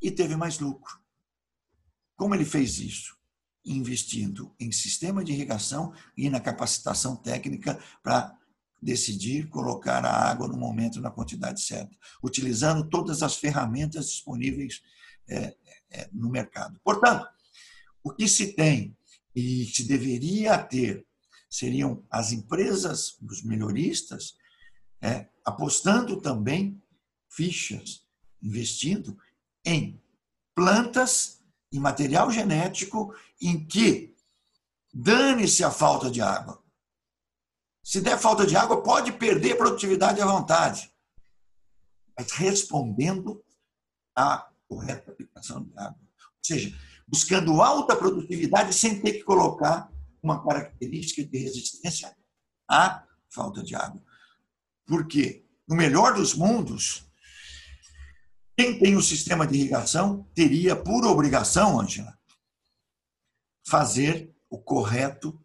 E 0.00 0.10
teve 0.10 0.36
mais 0.36 0.58
lucro. 0.58 1.00
Como 2.14 2.34
ele 2.34 2.44
fez 2.44 2.78
isso? 2.78 3.15
Investindo 3.66 4.54
em 4.60 4.70
sistema 4.70 5.24
de 5.24 5.32
irrigação 5.32 5.92
e 6.16 6.30
na 6.30 6.40
capacitação 6.40 7.16
técnica 7.16 7.78
para 8.02 8.38
decidir 8.80 9.48
colocar 9.48 10.04
a 10.04 10.30
água 10.30 10.46
no 10.46 10.56
momento 10.56 11.00
na 11.00 11.10
quantidade 11.10 11.60
certa, 11.60 11.96
utilizando 12.22 12.88
todas 12.88 13.22
as 13.22 13.36
ferramentas 13.36 14.08
disponíveis 14.08 14.82
é, 15.28 15.56
é, 15.90 16.08
no 16.12 16.30
mercado. 16.30 16.78
Portanto, 16.84 17.26
o 18.04 18.12
que 18.12 18.28
se 18.28 18.52
tem 18.52 18.96
e 19.34 19.64
se 19.66 19.84
deveria 19.84 20.56
ter 20.58 21.04
seriam 21.50 22.04
as 22.10 22.32
empresas, 22.32 23.16
os 23.22 23.42
melhoristas, 23.42 24.36
é, 25.00 25.28
apostando 25.44 26.20
também 26.20 26.80
fichas, 27.28 28.06
investindo 28.42 29.16
em 29.64 30.00
plantas 30.54 31.35
e 31.76 31.80
material 31.80 32.30
genético 32.30 33.14
em 33.40 33.66
que 33.66 34.16
dane-se 34.92 35.62
a 35.62 35.70
falta 35.70 36.10
de 36.10 36.22
água. 36.22 36.62
Se 37.84 38.00
der 38.00 38.18
falta 38.18 38.46
de 38.46 38.56
água, 38.56 38.82
pode 38.82 39.12
perder 39.12 39.56
produtividade 39.56 40.20
à 40.20 40.26
vontade. 40.26 40.90
Mas 42.18 42.32
respondendo 42.32 43.44
à 44.16 44.50
correta 44.66 45.12
aplicação 45.12 45.62
de 45.64 45.78
água. 45.78 46.00
Ou 46.00 46.42
seja, 46.42 46.76
buscando 47.06 47.60
alta 47.60 47.94
produtividade 47.94 48.74
sem 48.74 49.00
ter 49.00 49.12
que 49.12 49.24
colocar 49.24 49.92
uma 50.22 50.42
característica 50.42 51.22
de 51.22 51.38
resistência 51.38 52.16
à 52.68 53.04
falta 53.28 53.62
de 53.62 53.76
água. 53.76 54.02
Porque, 54.86 55.46
no 55.68 55.76
melhor 55.76 56.14
dos 56.14 56.34
mundos, 56.34 57.05
quem 58.56 58.78
tem 58.78 58.96
o 58.96 59.02
sistema 59.02 59.46
de 59.46 59.54
irrigação 59.54 60.24
teria 60.34 60.74
por 60.74 61.04
obrigação, 61.04 61.78
Angela, 61.78 62.18
fazer 63.68 64.34
o 64.48 64.58
correto, 64.58 65.38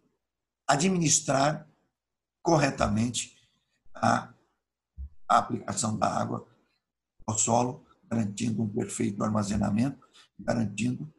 administrar 0.66 1.68
corretamente 2.40 3.36
a, 3.94 4.32
aplicação 5.28 5.98
da 5.98 6.08
água 6.08 6.46
ao 7.26 7.38
solo, 7.38 7.86
garantindo 8.04 8.62
um 8.62 8.68
perfeito 8.68 9.22
armazenamento, 9.24 10.06
garantindo 10.38 11.10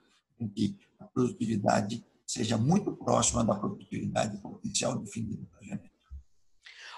que 0.56 0.78
a 1.00 1.06
produtividade 1.06 2.06
seja 2.28 2.58
muito 2.58 2.96
próxima 2.96 3.44
da 3.44 3.56
produtividade 3.56 4.40
potencial 4.40 5.00
definida 5.00 5.44
da 5.52 5.62
genética. 5.64 5.94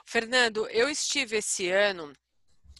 Fernando, 0.05 0.67
eu 0.67 0.89
estive 0.89 1.37
esse 1.37 1.69
ano 1.69 2.13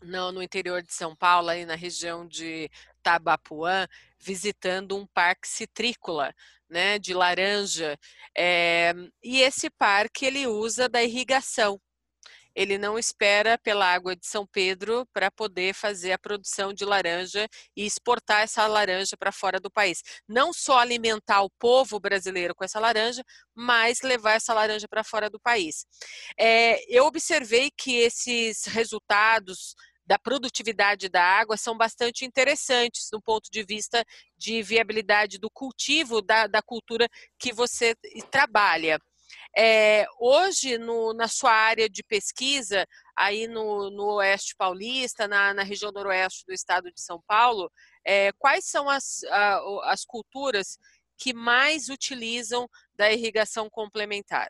no, 0.01 0.31
no 0.31 0.43
interior 0.43 0.81
de 0.81 0.93
São 0.93 1.15
Paulo, 1.15 1.49
aí 1.49 1.65
na 1.65 1.75
região 1.75 2.27
de 2.27 2.69
Tabapuã, 3.01 3.87
visitando 4.19 4.97
um 4.97 5.05
parque 5.05 5.47
citrícola, 5.47 6.33
né, 6.69 6.97
de 6.99 7.13
laranja. 7.13 7.97
É, 8.35 8.93
e 9.23 9.41
esse 9.41 9.69
parque 9.69 10.25
ele 10.25 10.47
usa 10.47 10.89
da 10.89 11.03
irrigação 11.03 11.79
ele 12.55 12.77
não 12.77 12.97
espera 12.97 13.57
pela 13.57 13.85
água 13.85 14.15
de 14.15 14.25
São 14.25 14.47
Pedro 14.47 15.05
para 15.13 15.29
poder 15.29 15.73
fazer 15.73 16.13
a 16.13 16.17
produção 16.17 16.73
de 16.73 16.85
laranja 16.85 17.47
e 17.75 17.85
exportar 17.85 18.43
essa 18.43 18.65
laranja 18.65 19.17
para 19.17 19.31
fora 19.31 19.59
do 19.59 19.69
país. 19.69 20.01
Não 20.27 20.53
só 20.53 20.79
alimentar 20.79 21.41
o 21.41 21.49
povo 21.59 21.99
brasileiro 21.99 22.55
com 22.55 22.63
essa 22.63 22.79
laranja, 22.79 23.21
mas 23.53 24.01
levar 24.01 24.33
essa 24.33 24.53
laranja 24.53 24.87
para 24.87 25.03
fora 25.03 25.29
do 25.29 25.39
país. 25.39 25.85
É, 26.39 26.79
eu 26.89 27.05
observei 27.05 27.69
que 27.69 27.97
esses 27.97 28.65
resultados 28.65 29.75
da 30.05 30.19
produtividade 30.19 31.09
da 31.09 31.23
água 31.23 31.57
são 31.57 31.75
bastante 31.75 32.25
interessantes 32.25 33.09
do 33.11 33.19
ponto 33.19 33.49
de 33.51 33.63
vista 33.63 34.03
de 34.37 34.61
viabilidade 34.61 35.39
do 35.39 35.49
cultivo 35.49 36.21
da, 36.21 36.47
da 36.47 36.61
cultura 36.61 37.09
que 37.39 37.51
você 37.51 37.95
trabalha. 38.29 38.99
É, 39.57 40.05
hoje, 40.19 40.77
no, 40.77 41.13
na 41.13 41.29
sua 41.29 41.51
área 41.51 41.89
de 41.89 42.03
pesquisa, 42.03 42.85
aí 43.15 43.47
no, 43.47 43.89
no 43.89 44.15
Oeste 44.15 44.53
Paulista, 44.57 45.27
na, 45.27 45.53
na, 45.53 45.63
região 45.63 45.91
noroeste 45.93 46.43
do 46.45 46.53
estado 46.53 46.91
de 46.91 46.99
São 46.99 47.21
Paulo, 47.25 47.71
é, 48.05 48.33
quais 48.33 48.65
são 48.65 48.89
as, 48.89 49.23
a, 49.23 49.61
as 49.91 50.03
culturas 50.03 50.77
que 51.17 51.33
mais 51.33 51.87
utilizam 51.87 52.67
da 52.97 53.11
irrigação 53.11 53.69
complementar? 53.69 54.49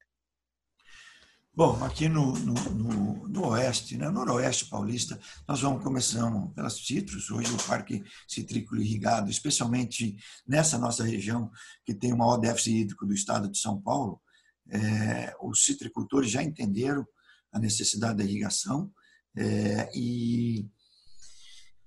Bom, 1.53 1.81
aqui 1.85 2.09
no, 2.09 2.33
no, 2.39 2.53
no, 2.53 3.27
no 3.29 3.47
Oeste, 3.49 3.95
né, 3.95 4.07
no 4.07 4.25
Noroeste 4.25 4.65
Paulista, 4.65 5.17
nós 5.47 5.61
vamos 5.61 5.81
começando 5.81 6.49
pelas 6.53 6.85
citros. 6.85 7.31
Hoje 7.31 7.53
o 7.53 7.63
Parque 7.63 8.03
Citrícola 8.27 8.81
Irrigado, 8.81 9.29
especialmente 9.29 10.17
nessa 10.45 10.77
nossa 10.77 11.05
região, 11.05 11.49
que 11.85 11.93
tem 11.93 12.11
o 12.11 12.17
maior 12.17 12.37
déficit 12.37 12.81
hídrico 12.81 13.05
do 13.05 13.13
estado 13.13 13.49
de 13.49 13.57
São 13.57 13.81
Paulo, 13.81 14.19
é, 14.69 15.35
os 15.41 15.65
citricultores 15.65 16.31
já 16.31 16.41
entenderam 16.41 17.05
a 17.51 17.59
necessidade 17.59 18.17
da 18.17 18.23
irrigação 18.23 18.91
é, 19.35 19.89
e 19.95 20.67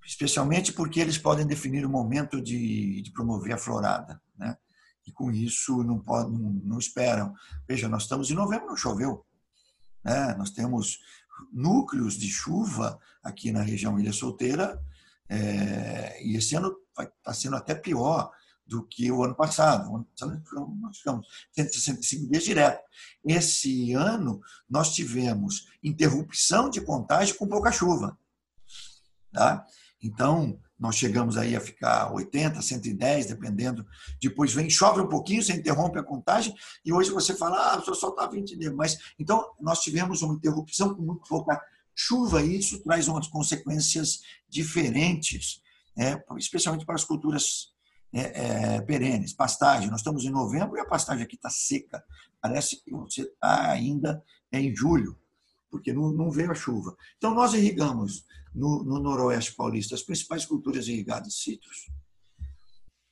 especialmente 0.07 0.73
porque 0.73 1.01
eles 1.01 1.19
podem 1.19 1.47
definir 1.47 1.85
o 1.85 1.91
momento 1.91 2.41
de, 2.41 3.03
de 3.03 3.13
promover 3.13 3.53
a 3.53 3.59
florada, 3.59 4.21
né? 4.37 4.57
E 5.07 5.13
com 5.13 5.31
isso 5.31 5.83
não, 5.83 5.99
pode, 5.99 6.31
não, 6.31 6.51
não 6.65 6.79
esperam. 6.79 7.35
Veja, 7.67 7.89
nós 7.89 8.03
estamos 8.03 8.31
em 8.31 8.35
novembro, 8.35 8.67
não 8.67 8.77
choveu. 8.77 9.25
Né? 10.05 10.35
Nós 10.35 10.51
temos 10.51 10.99
núcleos 11.53 12.19
de 12.19 12.29
chuva 12.29 12.99
aqui 13.23 13.51
na 13.51 13.63
região 13.63 13.99
Ilha 13.99 14.13
Solteira 14.13 14.79
é, 15.29 16.23
e 16.23 16.37
esse 16.37 16.55
ano 16.55 16.77
está 16.99 17.33
sendo 17.33 17.57
até 17.57 17.75
pior 17.75 18.31
do 18.69 18.85
que 18.85 19.11
o 19.11 19.25
ano 19.25 19.35
passado. 19.35 19.91
O 19.91 19.97
ano 19.97 20.05
passado 20.05 20.43
nós 20.81 20.99
ficamos 20.99 21.27
165 21.53 22.31
dias 22.31 22.45
direto. 22.45 22.85
Esse 23.25 23.95
ano 23.95 24.41
nós 24.69 24.95
tivemos 24.95 25.67
interrupção 25.83 26.69
de 26.69 26.81
contagem 26.83 27.35
com 27.35 27.49
pouca 27.49 27.73
chuva. 27.73 28.17
Tá? 29.33 29.65
Então, 30.03 30.61
nós 30.79 30.95
chegamos 30.95 31.37
aí 31.37 31.57
a 31.57 31.61
ficar 31.61 32.13
80, 32.13 32.63
110, 32.63 33.27
dependendo. 33.27 33.85
Depois 34.21 34.53
vem, 34.53 34.71
chove 34.71 35.01
um 35.01 35.09
pouquinho, 35.09 35.43
você 35.43 35.55
interrompe 35.55 35.99
a 35.99 36.05
contagem, 36.05 36.55
e 36.85 36.93
hoje 36.93 37.11
você 37.11 37.35
fala, 37.35 37.75
ah, 37.75 37.95
só 37.95 38.11
está 38.11 38.27
20 38.27 38.57
dias. 38.57 38.73
Mas, 38.75 38.97
então, 39.19 39.45
nós 39.61 39.81
tivemos 39.81 40.23
uma 40.23 40.35
interrupção 40.35 40.95
com 40.95 41.03
muito 41.03 41.27
pouca 41.29 41.61
chuva, 41.97 42.43
e 42.43 42.59
isso 42.59 42.81
traz 42.85 43.09
umas 43.09 43.27
consequências 43.27 44.21
diferentes, 44.49 45.61
né? 45.97 46.23
especialmente 46.39 46.87
para 46.87 46.95
as 46.95 47.05
culturas 47.05 47.73
é, 48.13 48.77
é, 48.77 48.81
perenes, 48.81 49.33
pastagem. 49.33 49.91
Nós 49.91 50.01
estamos 50.01 50.25
em 50.25 50.31
novembro 50.31 50.77
e 50.77 50.81
a 50.81 50.87
pastagem 50.87 51.25
aqui 51.25 51.37
está 51.37 51.51
seca. 51.51 52.03
Parece 52.41 52.83
que 52.83 52.91
você 52.91 53.23
está 53.23 53.71
ainda 53.71 54.23
em 54.53 54.75
julho, 54.75 55.19
porque 55.71 55.93
não, 55.93 56.11
não, 56.13 56.31
veio 56.31 56.51
a 56.51 56.55
chuva. 56.55 56.97
Então, 57.17 57.35
nós 57.35 57.55
irrigamos 57.55 58.25
no, 58.55 58.83
no 58.83 58.99
noroeste 58.99 59.55
paulista 59.55 59.95
as 59.95 60.03
principais 60.03 60.47
culturas 60.47 60.89
irrigadas, 60.89 61.41
citros, 61.43 61.91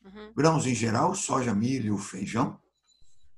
uhum. 0.04 0.32
grãos 0.34 0.66
em 0.66 0.74
geral, 0.74 1.14
soja, 1.14 1.54
milho, 1.54 1.98
feijão. 1.98 2.58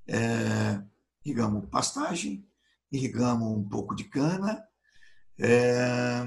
É, 0.07 0.83
irrigamos 1.25 1.69
pastagem, 1.69 2.47
irrigamos 2.91 3.49
um 3.49 3.69
pouco 3.69 3.95
de 3.95 4.05
cana. 4.05 4.63
É, 5.39 6.25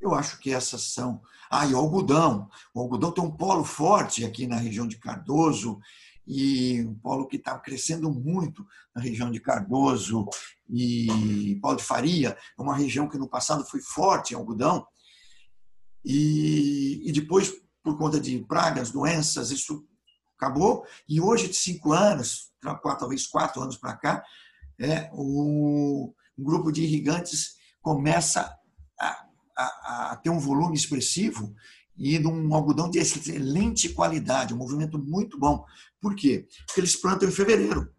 eu 0.00 0.14
acho 0.14 0.38
que 0.38 0.52
essas 0.52 0.92
são. 0.92 1.20
Ah, 1.50 1.66
e 1.66 1.74
o 1.74 1.78
algodão. 1.78 2.48
O 2.74 2.80
algodão 2.80 3.12
tem 3.12 3.24
um 3.24 3.30
polo 3.30 3.64
forte 3.64 4.24
aqui 4.24 4.46
na 4.46 4.56
região 4.56 4.86
de 4.86 4.98
Cardoso, 4.98 5.80
e 6.26 6.82
um 6.82 6.94
polo 6.94 7.26
que 7.26 7.36
está 7.36 7.58
crescendo 7.58 8.10
muito 8.10 8.66
na 8.94 9.00
região 9.00 9.30
de 9.30 9.40
Cardoso 9.40 10.26
e 10.68 11.56
Paulo 11.62 11.76
de 11.76 11.84
Faria, 11.84 12.36
é 12.58 12.62
uma 12.62 12.76
região 12.76 13.08
que 13.08 13.18
no 13.18 13.28
passado 13.28 13.64
foi 13.64 13.80
forte 13.80 14.32
em 14.32 14.36
algodão, 14.36 14.86
e, 16.04 17.02
e 17.08 17.12
depois, 17.12 17.52
por 17.82 17.96
conta 17.96 18.18
de 18.18 18.38
pragas, 18.40 18.90
doenças, 18.90 19.50
isso 19.50 19.86
acabou, 20.36 20.84
e 21.08 21.20
hoje, 21.20 21.48
de 21.48 21.56
cinco 21.56 21.92
anos, 21.92 22.52
talvez 22.98 23.26
quatro 23.26 23.62
anos 23.62 23.76
para 23.76 23.96
cá, 23.96 24.24
é, 24.78 25.08
o, 25.12 26.12
um 26.36 26.44
grupo 26.44 26.70
de 26.72 26.82
irrigantes 26.82 27.56
começa 27.80 28.54
a 29.56 30.12
a, 30.12 30.16
ter 30.16 30.30
um 30.30 30.38
volume 30.38 30.76
expressivo 30.76 31.54
e 31.96 32.18
num 32.18 32.54
algodão 32.54 32.90
de 32.90 32.98
excelente 32.98 33.88
qualidade, 33.88 34.52
um 34.52 34.58
movimento 34.58 34.98
muito 34.98 35.38
bom. 35.38 35.64
Por 36.00 36.14
quê? 36.14 36.46
Porque 36.66 36.80
eles 36.80 36.96
plantam 36.96 37.28
em 37.28 37.32
fevereiro. 37.32 37.90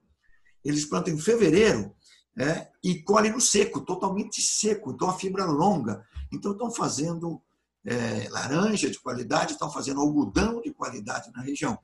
Eles 0.64 0.86
plantam 0.86 1.14
em 1.14 1.20
fevereiro 1.20 1.96
é, 2.38 2.70
e 2.84 3.02
colhem 3.02 3.32
no 3.32 3.42
seco, 3.42 3.82
totalmente 3.82 4.42
seco, 4.42 4.92
então 4.92 5.10
a 5.10 5.18
fibra 5.18 5.46
longa. 5.46 6.06
Então 6.32 6.52
estão 6.52 6.70
fazendo 6.70 7.42
é, 7.84 8.30
laranja 8.30 8.90
de 8.90 9.00
qualidade, 9.00 9.54
estão 9.54 9.72
fazendo 9.72 10.02
algodão 10.02 10.62
de 10.62 10.72
qualidade 10.72 11.32
na 11.32 11.42
região. 11.42 11.80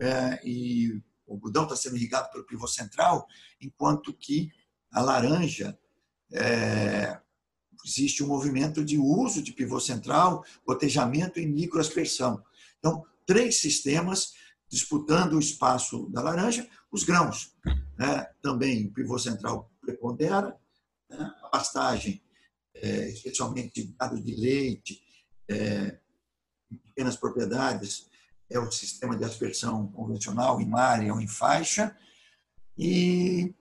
É, 0.00 0.40
e 0.44 1.02
o 1.26 1.34
algodão 1.34 1.64
está 1.64 1.76
sendo 1.76 1.96
irrigado 1.96 2.30
pelo 2.30 2.46
pivô 2.46 2.66
central, 2.66 3.26
enquanto 3.60 4.14
que 4.14 4.50
a 4.90 5.02
laranja 5.02 5.78
é, 6.32 7.20
existe 7.84 8.22
um 8.22 8.28
movimento 8.28 8.84
de 8.84 8.98
uso 8.98 9.42
de 9.42 9.52
pivô 9.52 9.80
central, 9.80 10.44
gotejamento 10.66 11.38
e 11.38 11.46
microaspersão. 11.46 12.42
Então, 12.78 13.04
três 13.26 13.60
sistemas 13.60 14.32
disputando 14.68 15.34
o 15.34 15.40
espaço 15.40 16.08
da 16.10 16.20
laranja, 16.20 16.68
os 16.90 17.04
grãos. 17.04 17.54
Né? 17.96 18.28
Também 18.42 18.86
o 18.86 18.92
pivô 18.92 19.18
central 19.18 19.70
prepondera, 19.80 20.56
né? 21.08 21.34
a 21.42 21.48
pastagem, 21.48 22.22
é, 22.74 23.08
especialmente 23.08 23.94
gado 23.98 24.22
de 24.22 24.34
leite, 24.34 25.02
é, 25.48 25.98
pequenas 26.84 27.16
propriedades 27.16 28.08
é 28.50 28.58
o 28.58 28.70
sistema 28.70 29.16
de 29.16 29.24
aspersão 29.24 29.88
convencional 29.88 30.60
em 30.60 30.74
área 30.74 31.12
ou 31.12 31.20
em 31.20 31.28
faixa. 31.28 31.96
E 32.76 33.54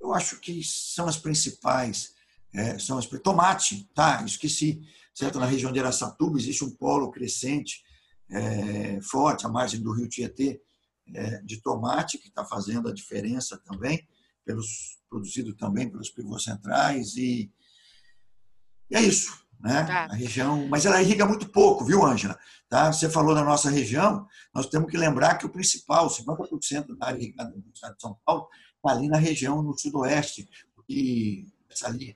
eu 0.00 0.12
acho 0.12 0.40
que 0.40 0.62
são 0.64 1.06
as 1.06 1.16
principais. 1.16 2.15
É, 2.56 2.78
são 2.78 2.96
as, 2.96 3.06
tomate, 3.06 3.88
tá? 3.94 4.22
Esqueci. 4.24 4.80
Certo? 5.14 5.38
Na 5.38 5.46
região 5.46 5.72
de 5.72 5.78
Araçatuba 5.78 6.38
existe 6.38 6.64
um 6.64 6.70
polo 6.70 7.10
crescente 7.10 7.82
é, 8.30 9.00
forte, 9.02 9.46
à 9.46 9.48
margem 9.48 9.80
do 9.80 9.92
rio 9.92 10.08
Tietê, 10.08 10.60
é, 11.14 11.42
de 11.42 11.60
tomate, 11.60 12.18
que 12.18 12.28
está 12.28 12.44
fazendo 12.44 12.88
a 12.88 12.94
diferença 12.94 13.58
também, 13.58 14.06
pelos, 14.44 14.98
produzido 15.08 15.54
também 15.54 15.90
pelos 15.90 16.10
pivôs 16.10 16.44
centrais. 16.44 17.16
E, 17.16 17.50
e 18.90 18.96
é 18.96 19.02
isso. 19.02 19.46
Né? 19.60 19.84
Tá. 19.84 20.04
A 20.04 20.14
região, 20.14 20.66
mas 20.68 20.84
ela 20.84 21.00
irriga 21.00 21.26
muito 21.26 21.48
pouco, 21.48 21.84
viu, 21.84 22.04
Ângela? 22.04 22.38
Tá? 22.68 22.92
Você 22.92 23.08
falou 23.08 23.34
da 23.34 23.44
nossa 23.44 23.70
região, 23.70 24.26
nós 24.54 24.66
temos 24.66 24.90
que 24.90 24.98
lembrar 24.98 25.36
que 25.36 25.46
o 25.46 25.50
principal, 25.50 26.08
50% 26.08 26.96
da 26.96 27.06
área 27.06 27.18
irrigada 27.18 27.52
do 27.52 27.70
estado 27.72 27.96
de 27.96 28.02
São 28.02 28.18
Paulo, 28.24 28.48
está 28.76 28.90
ali 28.90 29.08
na 29.08 29.18
região 29.18 29.62
no 29.62 29.76
sudoeste, 29.76 30.48
e 30.88 31.46
essa 31.70 31.88
é, 31.88 32.14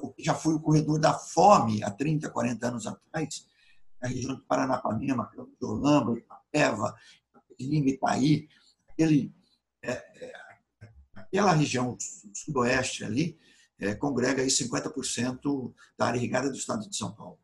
o 0.00 0.12
que 0.12 0.22
já 0.22 0.34
foi 0.34 0.54
o 0.54 0.60
corredor 0.60 0.98
da 0.98 1.14
fome 1.14 1.82
há 1.82 1.90
30, 1.90 2.30
40 2.30 2.68
anos 2.68 2.86
atrás, 2.86 3.46
a 4.00 4.08
região 4.08 4.34
de 4.34 4.42
Paranapanema, 4.42 5.30
de 5.34 5.66
Olamba, 5.66 6.18
Itapeva, 6.18 6.94
Itaí, 7.58 7.88
Itaí, 7.88 8.48
aquele, 8.88 9.34
é, 9.82 9.92
é, 9.92 10.32
aquela 11.14 11.52
região 11.52 11.96
sudoeste 12.32 13.04
ali, 13.04 13.38
é, 13.78 13.94
congrega 13.94 14.42
aí 14.42 14.48
50% 14.48 15.74
da 15.98 16.06
área 16.06 16.18
irrigada 16.18 16.50
do 16.50 16.56
estado 16.56 16.88
de 16.88 16.96
São 16.96 17.12
Paulo. 17.14 17.38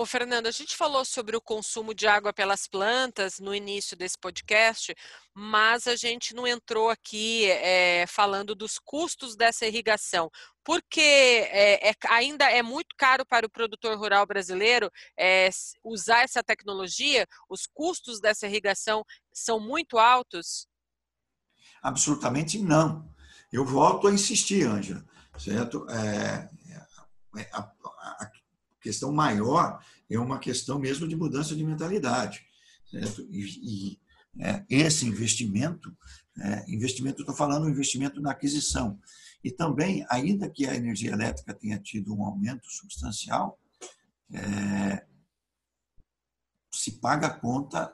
Ô, 0.00 0.06
Fernando, 0.06 0.46
a 0.46 0.52
gente 0.52 0.76
falou 0.76 1.04
sobre 1.04 1.36
o 1.36 1.40
consumo 1.40 1.92
de 1.92 2.06
água 2.06 2.32
pelas 2.32 2.68
plantas 2.68 3.40
no 3.40 3.52
início 3.52 3.96
desse 3.96 4.16
podcast, 4.16 4.94
mas 5.34 5.88
a 5.88 5.96
gente 5.96 6.36
não 6.36 6.46
entrou 6.46 6.88
aqui 6.88 7.46
é, 7.50 8.06
falando 8.06 8.54
dos 8.54 8.78
custos 8.78 9.34
dessa 9.34 9.66
irrigação, 9.66 10.30
porque 10.62 11.00
é, 11.00 11.88
é, 11.88 11.94
ainda 12.10 12.48
é 12.48 12.62
muito 12.62 12.94
caro 12.96 13.26
para 13.26 13.44
o 13.44 13.50
produtor 13.50 13.98
rural 13.98 14.24
brasileiro 14.24 14.88
usar 15.82 16.20
essa 16.20 16.44
tecnologia, 16.44 17.26
os 17.50 17.66
custos 17.66 18.20
dessa 18.20 18.46
irrigação 18.46 19.04
são 19.32 19.58
muito 19.58 19.98
altos? 19.98 20.68
Absolutamente 21.82 22.56
não. 22.56 23.12
Eu 23.52 23.64
volto 23.64 24.06
a 24.06 24.12
insistir, 24.12 24.64
Ângela 24.64 25.04
certo? 25.38 25.88
É, 25.90 26.48
é, 27.36 27.48
a, 27.52 27.58
a, 27.60 28.30
questão 28.80 29.12
maior 29.12 29.82
é 30.08 30.18
uma 30.18 30.38
questão 30.38 30.78
mesmo 30.78 31.06
de 31.06 31.16
mudança 31.16 31.54
de 31.54 31.64
mentalidade, 31.64 32.44
certo? 32.90 33.22
E, 33.30 33.92
e 33.92 34.00
é, 34.40 34.64
esse 34.68 35.06
investimento, 35.06 35.94
é, 36.38 36.64
investimento, 36.72 37.22
estou 37.22 37.34
falando 37.34 37.68
investimento 37.68 38.20
na 38.20 38.30
aquisição, 38.30 38.98
e 39.42 39.50
também, 39.50 40.04
ainda 40.10 40.50
que 40.50 40.66
a 40.66 40.74
energia 40.74 41.12
elétrica 41.12 41.54
tenha 41.54 41.78
tido 41.78 42.14
um 42.14 42.24
aumento 42.24 42.68
substancial, 42.70 43.58
é, 44.32 45.06
se 46.72 47.00
paga 47.00 47.28
a 47.28 47.34
conta 47.34 47.92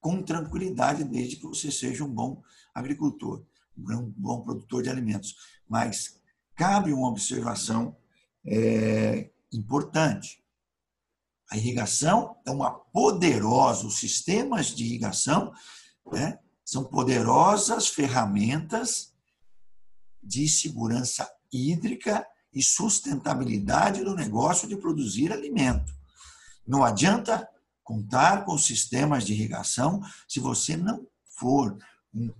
com 0.00 0.22
tranquilidade, 0.22 1.04
desde 1.04 1.36
que 1.36 1.46
você 1.46 1.70
seja 1.70 2.04
um 2.04 2.12
bom 2.12 2.42
agricultor, 2.74 3.44
um 3.76 4.12
bom 4.16 4.42
produtor 4.42 4.82
de 4.82 4.90
alimentos. 4.90 5.34
Mas 5.68 6.20
cabe 6.54 6.92
uma 6.92 7.08
observação 7.08 7.96
é, 8.46 9.30
importante. 9.56 10.42
A 11.50 11.56
irrigação 11.56 12.36
é 12.46 12.50
uma 12.50 12.70
poderosa, 12.70 13.86
os 13.86 13.98
sistemas 13.98 14.68
de 14.68 14.84
irrigação 14.84 15.52
né, 16.12 16.38
são 16.64 16.84
poderosas 16.84 17.88
ferramentas 17.88 19.12
de 20.22 20.48
segurança 20.48 21.30
hídrica 21.52 22.26
e 22.52 22.62
sustentabilidade 22.62 24.02
do 24.02 24.14
negócio 24.14 24.66
de 24.68 24.76
produzir 24.76 25.32
alimento. 25.32 25.94
Não 26.66 26.82
adianta 26.82 27.48
contar 27.82 28.44
com 28.44 28.56
sistemas 28.56 29.24
de 29.24 29.34
irrigação 29.34 30.00
se 30.26 30.40
você 30.40 30.76
não 30.76 31.06
for 31.26 31.76
um 32.14 32.32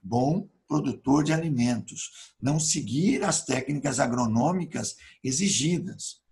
bom 0.00 0.48
produtor 0.68 1.24
de 1.24 1.32
alimentos, 1.32 2.32
não 2.40 2.60
seguir 2.60 3.24
as 3.24 3.44
técnicas 3.44 3.98
agronômicas 3.98 4.96
exigidas, 5.22 6.22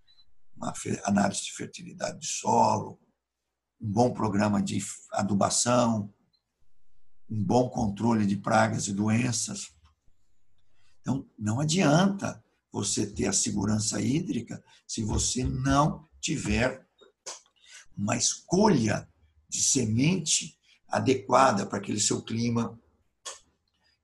uma 0.63 0.73
análise 1.05 1.43
de 1.43 1.53
fertilidade 1.53 2.21
de 2.21 2.27
solo, 2.29 3.01
um 3.81 3.91
bom 3.91 4.13
programa 4.15 4.63
de 4.63 4.79
adubação, 5.11 6.15
um 7.29 7.43
bom 7.43 7.69
controle 7.69 8.25
de 8.25 8.37
pragas 8.37 8.87
e 8.87 8.93
doenças. 8.93 9.75
Então, 11.01 11.29
não 11.37 11.59
adianta 11.59 12.43
você 12.71 13.05
ter 13.05 13.27
a 13.27 13.33
segurança 13.33 14.01
hídrica 14.01 14.63
se 14.87 15.03
você 15.03 15.43
não 15.43 16.09
tiver 16.21 16.87
uma 17.97 18.17
escolha 18.17 19.09
de 19.49 19.61
semente 19.61 20.57
adequada 20.89 21.67
para 21.67 21.79
aquele 21.79 22.01
seu 22.01 22.23
clima, 22.23 22.79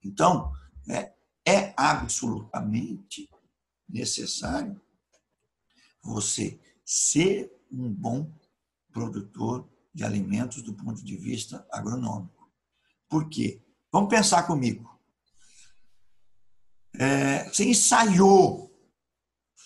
então, 0.03 0.53
é, 0.89 1.13
é 1.47 1.75
absolutamente 1.77 3.31
necessário 3.89 4.81
você 6.03 6.61
ser 6.85 7.53
um 7.71 7.93
bom 7.93 8.33
produtor 8.93 9.69
de 9.95 10.05
alimentos 10.05 10.63
do 10.63 10.75
ponto 10.75 11.05
de 11.05 11.17
vista 11.17 11.67
agronômico. 11.73 12.51
Por 13.09 13.29
quê? 13.29 13.63
Vamos 13.91 14.11
pensar 14.11 14.45
comigo. 14.47 14.99
É, 16.95 17.45
você 17.45 17.65
ensaiou, 17.65 18.73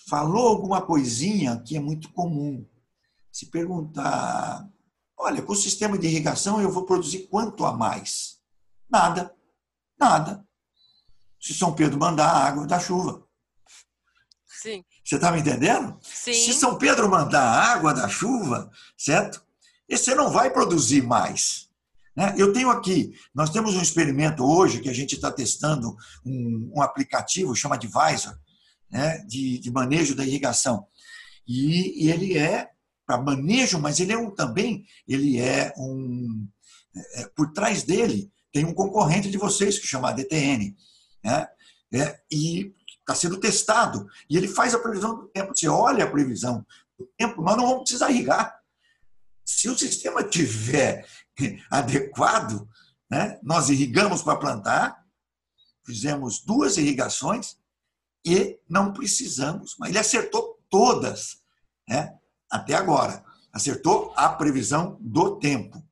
falou 0.07 0.47
alguma 0.47 0.81
coisinha 0.81 1.61
que 1.61 1.75
é 1.75 1.79
muito 1.79 2.11
comum. 2.11 2.67
Se 3.31 3.47
perguntar, 3.47 4.69
olha, 5.17 5.41
com 5.41 5.53
o 5.53 5.55
sistema 5.55 5.97
de 5.97 6.07
irrigação 6.07 6.61
eu 6.61 6.71
vou 6.71 6.85
produzir 6.85 7.27
quanto 7.27 7.65
a 7.65 7.73
mais? 7.73 8.41
Nada. 8.89 9.35
Nada. 9.99 10.47
Se 11.39 11.53
São 11.53 11.73
Pedro 11.73 11.99
mandar 11.99 12.27
a 12.27 12.45
água 12.45 12.67
da 12.67 12.79
chuva. 12.79 13.27
Sim. 14.45 14.83
Você 15.03 15.15
está 15.15 15.31
me 15.31 15.39
entendendo? 15.39 15.97
Sim. 16.01 16.33
Se 16.33 16.53
São 16.53 16.77
Pedro 16.77 17.09
mandar 17.09 17.41
a 17.41 17.73
água 17.73 17.93
da 17.93 18.07
chuva, 18.07 18.71
certo? 18.97 19.43
E 19.87 19.97
você 19.97 20.15
não 20.15 20.31
vai 20.31 20.49
produzir 20.49 21.01
mais. 21.03 21.67
Né? 22.15 22.33
Eu 22.37 22.53
tenho 22.53 22.69
aqui, 22.69 23.13
nós 23.33 23.49
temos 23.49 23.75
um 23.75 23.81
experimento 23.81 24.43
hoje 24.43 24.79
que 24.79 24.89
a 24.89 24.93
gente 24.93 25.15
está 25.15 25.31
testando 25.31 25.95
um, 26.25 26.71
um, 26.75 26.81
aplicativo, 26.81 27.55
chama 27.55 27.75
Advisor, 27.75 28.37
né? 28.89 29.17
de, 29.27 29.59
de 29.59 29.71
manejo 29.71 30.15
da 30.15 30.25
irrigação. 30.25 30.87
E, 31.47 32.05
e 32.05 32.11
ele 32.11 32.37
é 32.37 32.69
para 33.05 33.21
manejo, 33.21 33.79
mas 33.79 33.99
ele 33.99 34.13
é 34.13 34.17
um, 34.17 34.31
também, 34.31 34.85
ele 35.07 35.39
é 35.39 35.73
um, 35.77 36.47
é, 37.15 37.27
por 37.35 37.51
trás 37.51 37.83
dele 37.83 38.31
tem 38.51 38.63
um 38.63 38.73
concorrente 38.73 39.29
de 39.29 39.37
vocês 39.37 39.79
que 39.79 39.87
chama 39.87 40.13
DTN. 40.13 40.75
Né? 41.23 41.47
É, 41.95 42.19
e 42.31 42.73
está 43.03 43.13
sendo 43.13 43.39
testado. 43.39 44.07
E 44.29 44.37
ele 44.37 44.47
faz 44.47 44.73
a 44.73 44.79
previsão 44.79 45.15
do 45.15 45.27
tempo. 45.27 45.53
Você 45.55 45.67
olha 45.67 46.05
a 46.05 46.09
previsão 46.09 46.65
do 46.97 47.07
tempo, 47.17 47.41
nós 47.41 47.57
não 47.57 47.67
vamos 47.67 47.83
precisar 47.83 48.09
irrigar. 48.09 48.57
Se 49.45 49.69
o 49.69 49.77
sistema 49.77 50.23
tiver 50.23 51.05
adequado, 51.69 52.67
né, 53.09 53.39
nós 53.43 53.69
irrigamos 53.69 54.21
para 54.21 54.39
plantar, 54.39 55.03
fizemos 55.85 56.41
duas 56.41 56.77
irrigações 56.77 57.57
e 58.25 58.57
não 58.69 58.93
precisamos. 58.93 59.75
Mas 59.77 59.89
ele 59.89 59.99
acertou 59.99 60.59
todas, 60.69 61.37
né, 61.87 62.17
até 62.49 62.73
agora. 62.73 63.23
Acertou 63.51 64.13
a 64.15 64.29
previsão 64.29 64.97
do 64.99 65.37
tempo. 65.37 65.83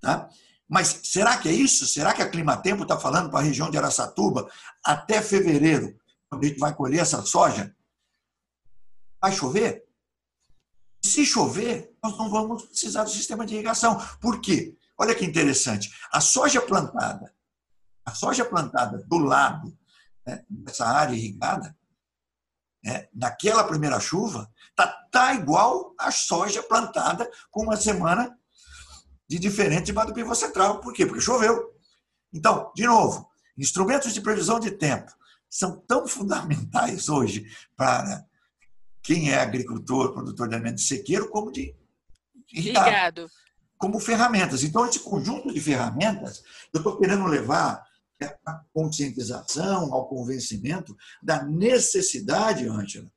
Tá? 0.00 0.28
Mas 0.68 1.00
será 1.04 1.38
que 1.38 1.48
é 1.48 1.52
isso? 1.52 1.86
Será 1.86 2.12
que 2.12 2.22
a 2.22 2.28
Climatempo 2.28 2.82
está 2.82 2.98
falando 2.98 3.30
para 3.30 3.40
a 3.40 3.42
região 3.42 3.70
de 3.70 3.78
Araçatuba 3.78 4.48
até 4.84 5.22
fevereiro, 5.22 5.96
quando 6.28 6.44
a 6.44 6.46
gente 6.46 6.58
vai 6.58 6.74
colher 6.74 7.00
essa 7.00 7.22
soja? 7.22 7.74
Vai 9.20 9.32
chover? 9.32 9.84
Se 11.02 11.24
chover, 11.24 11.96
nós 12.02 12.16
não 12.18 12.28
vamos 12.28 12.66
precisar 12.66 13.04
do 13.04 13.10
sistema 13.10 13.46
de 13.46 13.54
irrigação. 13.54 13.98
Por 14.20 14.40
quê? 14.40 14.76
Olha 14.96 15.14
que 15.14 15.24
interessante. 15.24 15.90
A 16.12 16.20
soja 16.20 16.60
plantada, 16.60 17.34
a 18.04 18.14
soja 18.14 18.44
plantada 18.44 18.98
do 19.06 19.18
lado 19.18 19.76
né, 20.26 20.44
dessa 20.48 20.86
área 20.86 21.14
irrigada, 21.14 21.76
né, 22.84 23.08
naquela 23.14 23.64
primeira 23.64 23.98
chuva, 24.00 24.52
está 24.70 24.86
tá 25.10 25.34
igual 25.34 25.94
a 25.98 26.10
soja 26.10 26.62
plantada 26.62 27.28
com 27.50 27.62
uma 27.62 27.76
semana 27.76 28.36
de 29.28 29.38
diferente 29.38 29.86
debaixo 29.86 30.08
do 30.10 30.14
pivô 30.14 30.34
central. 30.34 30.80
Por 30.80 30.92
quê? 30.92 31.06
Porque 31.06 31.20
choveu. 31.20 31.74
Então, 32.32 32.72
de 32.74 32.86
novo, 32.86 33.30
instrumentos 33.56 34.12
de 34.12 34.20
previsão 34.20 34.60
de 34.60 34.70
tempo 34.70 35.17
são 35.48 35.80
tão 35.86 36.06
fundamentais 36.06 37.08
hoje 37.08 37.46
para 37.76 38.24
quem 39.02 39.30
é 39.30 39.38
agricultor, 39.38 40.12
produtor 40.12 40.48
de 40.48 40.54
alimentos 40.54 40.86
sequeiro, 40.86 41.28
como 41.30 41.50
de 41.50 41.74
irrigado. 42.52 43.30
Como 43.76 44.00
ferramentas. 44.00 44.62
Então, 44.62 44.86
esse 44.86 45.00
conjunto 45.00 45.52
de 45.52 45.60
ferramentas, 45.60 46.42
eu 46.72 46.78
estou 46.78 46.98
querendo 46.98 47.26
levar 47.26 47.82
a 48.44 48.60
conscientização, 48.72 49.94
ao 49.94 50.08
convencimento 50.08 50.96
da 51.22 51.44
necessidade, 51.44 52.68
Ângela, 52.68 53.10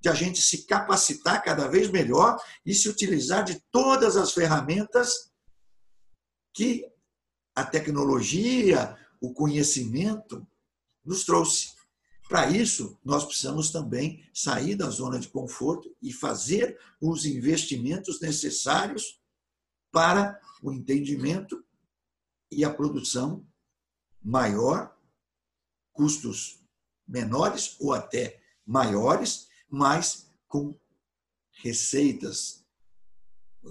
de 0.00 0.08
a 0.08 0.14
gente 0.14 0.40
se 0.40 0.66
capacitar 0.66 1.42
cada 1.42 1.68
vez 1.68 1.90
melhor 1.90 2.36
e 2.66 2.74
se 2.74 2.88
utilizar 2.88 3.44
de 3.44 3.60
todas 3.70 4.16
as 4.16 4.32
ferramentas 4.32 5.30
que 6.52 6.84
a 7.54 7.64
tecnologia, 7.64 8.96
o 9.20 9.32
conhecimento 9.32 10.46
nos 11.04 11.24
trouxe. 11.24 11.77
Para 12.28 12.50
isso, 12.50 12.98
nós 13.02 13.24
precisamos 13.24 13.70
também 13.70 14.22
sair 14.34 14.76
da 14.76 14.90
zona 14.90 15.18
de 15.18 15.28
conforto 15.28 15.96
e 16.02 16.12
fazer 16.12 16.78
os 17.00 17.24
investimentos 17.24 18.20
necessários 18.20 19.18
para 19.90 20.38
o 20.62 20.70
entendimento 20.70 21.64
e 22.50 22.66
a 22.66 22.72
produção 22.72 23.46
maior, 24.22 24.94
custos 25.90 26.62
menores 27.06 27.76
ou 27.80 27.94
até 27.94 28.42
maiores, 28.66 29.48
mas 29.66 30.30
com 30.46 30.78
receitas 31.62 32.62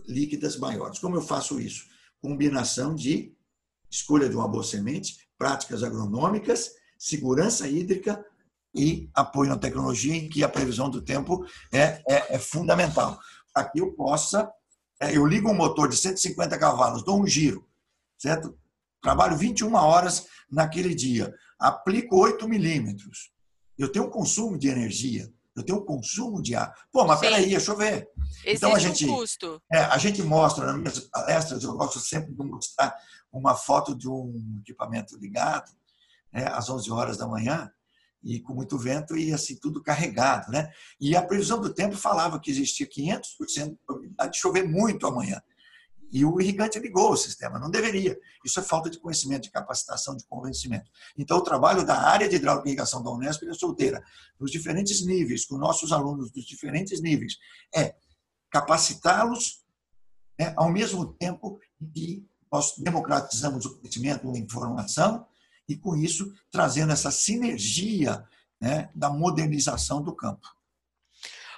líquidas 0.08 0.58
maiores. 0.58 0.97
Como 0.97 1.16
eu 1.16 1.22
faço 1.22 1.60
isso? 1.60 1.88
Combinação 2.20 2.95
de 2.95 3.36
escolha 3.88 4.28
de 4.28 4.36
uma 4.36 4.47
boa 4.47 4.64
semente, 4.64 5.30
práticas 5.38 5.84
agronômicas, 5.84 6.74
segurança 6.97 7.68
hídrica 7.70 8.26
e 8.78 9.09
apoio 9.13 9.49
na 9.49 9.57
tecnologia, 9.57 10.15
em 10.15 10.30
que 10.30 10.43
a 10.43 10.49
previsão 10.49 10.89
do 10.89 11.01
tempo 11.01 11.45
é, 11.73 12.01
é, 12.07 12.36
é 12.36 12.39
fundamental. 12.39 13.19
Que 13.73 13.82
eu 13.82 13.91
possa, 13.93 14.47
é, 15.01 15.17
eu 15.17 15.25
ligo 15.25 15.49
um 15.49 15.55
motor 15.55 15.89
de 15.89 15.97
150 15.97 16.57
cavalos, 16.59 17.03
dou 17.03 17.19
um 17.19 17.25
giro, 17.25 17.67
certo? 18.15 18.55
Trabalho 19.01 19.36
21 19.36 19.73
horas 19.73 20.28
naquele 20.49 20.93
dia, 20.93 21.34
aplico 21.57 22.15
8 22.15 22.47
milímetros. 22.47 23.32
Eu 23.78 23.91
tenho 23.91 24.05
um 24.05 24.09
consumo 24.09 24.57
de 24.59 24.67
energia, 24.67 25.32
eu 25.55 25.63
tenho 25.63 25.80
um 25.80 25.86
consumo 25.86 26.39
de 26.39 26.55
ar. 26.55 26.71
Pô, 26.91 27.03
mas 27.03 27.19
Sim. 27.19 27.25
peraí, 27.25 27.49
deixa 27.49 27.71
eu 27.71 27.78
ver. 27.78 28.07
Existe 28.45 28.57
então 28.57 28.75
a 28.75 28.80
gente, 28.80 29.05
um 29.05 29.15
custo. 29.15 29.61
É, 29.71 29.80
a 29.80 29.97
gente 29.97 30.21
mostra 30.21 30.67
nas 30.67 30.78
minhas 30.78 30.99
palestras, 30.99 31.63
eu 31.63 31.73
gosto 31.75 31.99
sempre 31.99 32.32
de 32.32 32.43
mostrar 32.43 32.95
uma 33.32 33.55
foto 33.55 33.95
de 33.95 34.07
um 34.07 34.59
equipamento 34.61 35.17
ligado, 35.17 35.71
né, 36.32 36.47
às 36.47 36.69
11 36.69 36.91
horas 36.91 37.17
da 37.17 37.28
manhã, 37.28 37.71
e 38.24 38.39
com 38.39 38.53
muito 38.53 38.78
vento 38.78 39.15
e 39.15 39.32
assim 39.34 39.55
tudo 39.55 39.82
carregado, 39.82 40.51
né? 40.51 40.70
E 40.99 41.15
a 41.15 41.22
previsão 41.22 41.59
do 41.59 41.74
tempo 41.74 41.95
falava 41.95 42.39
que 42.39 42.51
existia 42.51 42.88
500% 42.88 43.70
de 43.70 43.78
probabilidade 43.86 44.32
de 44.34 44.39
chover 44.39 44.68
muito 44.68 45.05
amanhã. 45.07 45.41
E 46.11 46.24
o 46.24 46.39
irrigante 46.39 46.80
ligou 46.80 47.11
o 47.11 47.18
sistema, 47.18 47.59
não 47.59 47.70
deveria. 47.70 48.18
Isso 48.43 48.59
é 48.59 48.63
falta 48.63 48.89
de 48.89 48.97
conhecimento, 48.97 49.43
de 49.43 49.51
capacitação, 49.51 50.15
de 50.15 50.26
convencimento. 50.26 50.89
Então, 51.18 51.38
o 51.38 51.43
trabalho 51.43 51.86
da 51.86 51.99
área 51.99 52.30
de 52.30 52.38
hidráulica 52.38 52.68
e 52.68 52.72
irrigação 52.72 53.03
da 53.03 53.11
Unesp 53.11 53.43
é 53.43 53.53
solteira, 53.53 54.01
nos 54.39 54.49
diferentes 54.49 55.05
níveis, 55.05 55.45
com 55.45 55.57
nossos 55.57 55.91
alunos 55.91 56.32
dos 56.32 56.45
diferentes 56.45 57.01
níveis, 57.01 57.38
é 57.76 57.95
capacitá-los 58.49 59.65
né, 60.39 60.53
ao 60.55 60.72
mesmo 60.72 61.13
tempo 61.13 61.59
que 61.93 62.26
nós 62.51 62.76
democratizamos 62.78 63.65
o 63.65 63.78
conhecimento 63.78 64.32
da 64.32 64.39
informação 64.39 65.26
e, 65.68 65.76
com 65.76 65.95
isso, 65.95 66.34
trazendo 66.51 66.91
essa 66.91 67.11
sinergia 67.11 68.24
né, 68.59 68.89
da 68.95 69.09
modernização 69.09 70.01
do 70.01 70.15
campo. 70.15 70.47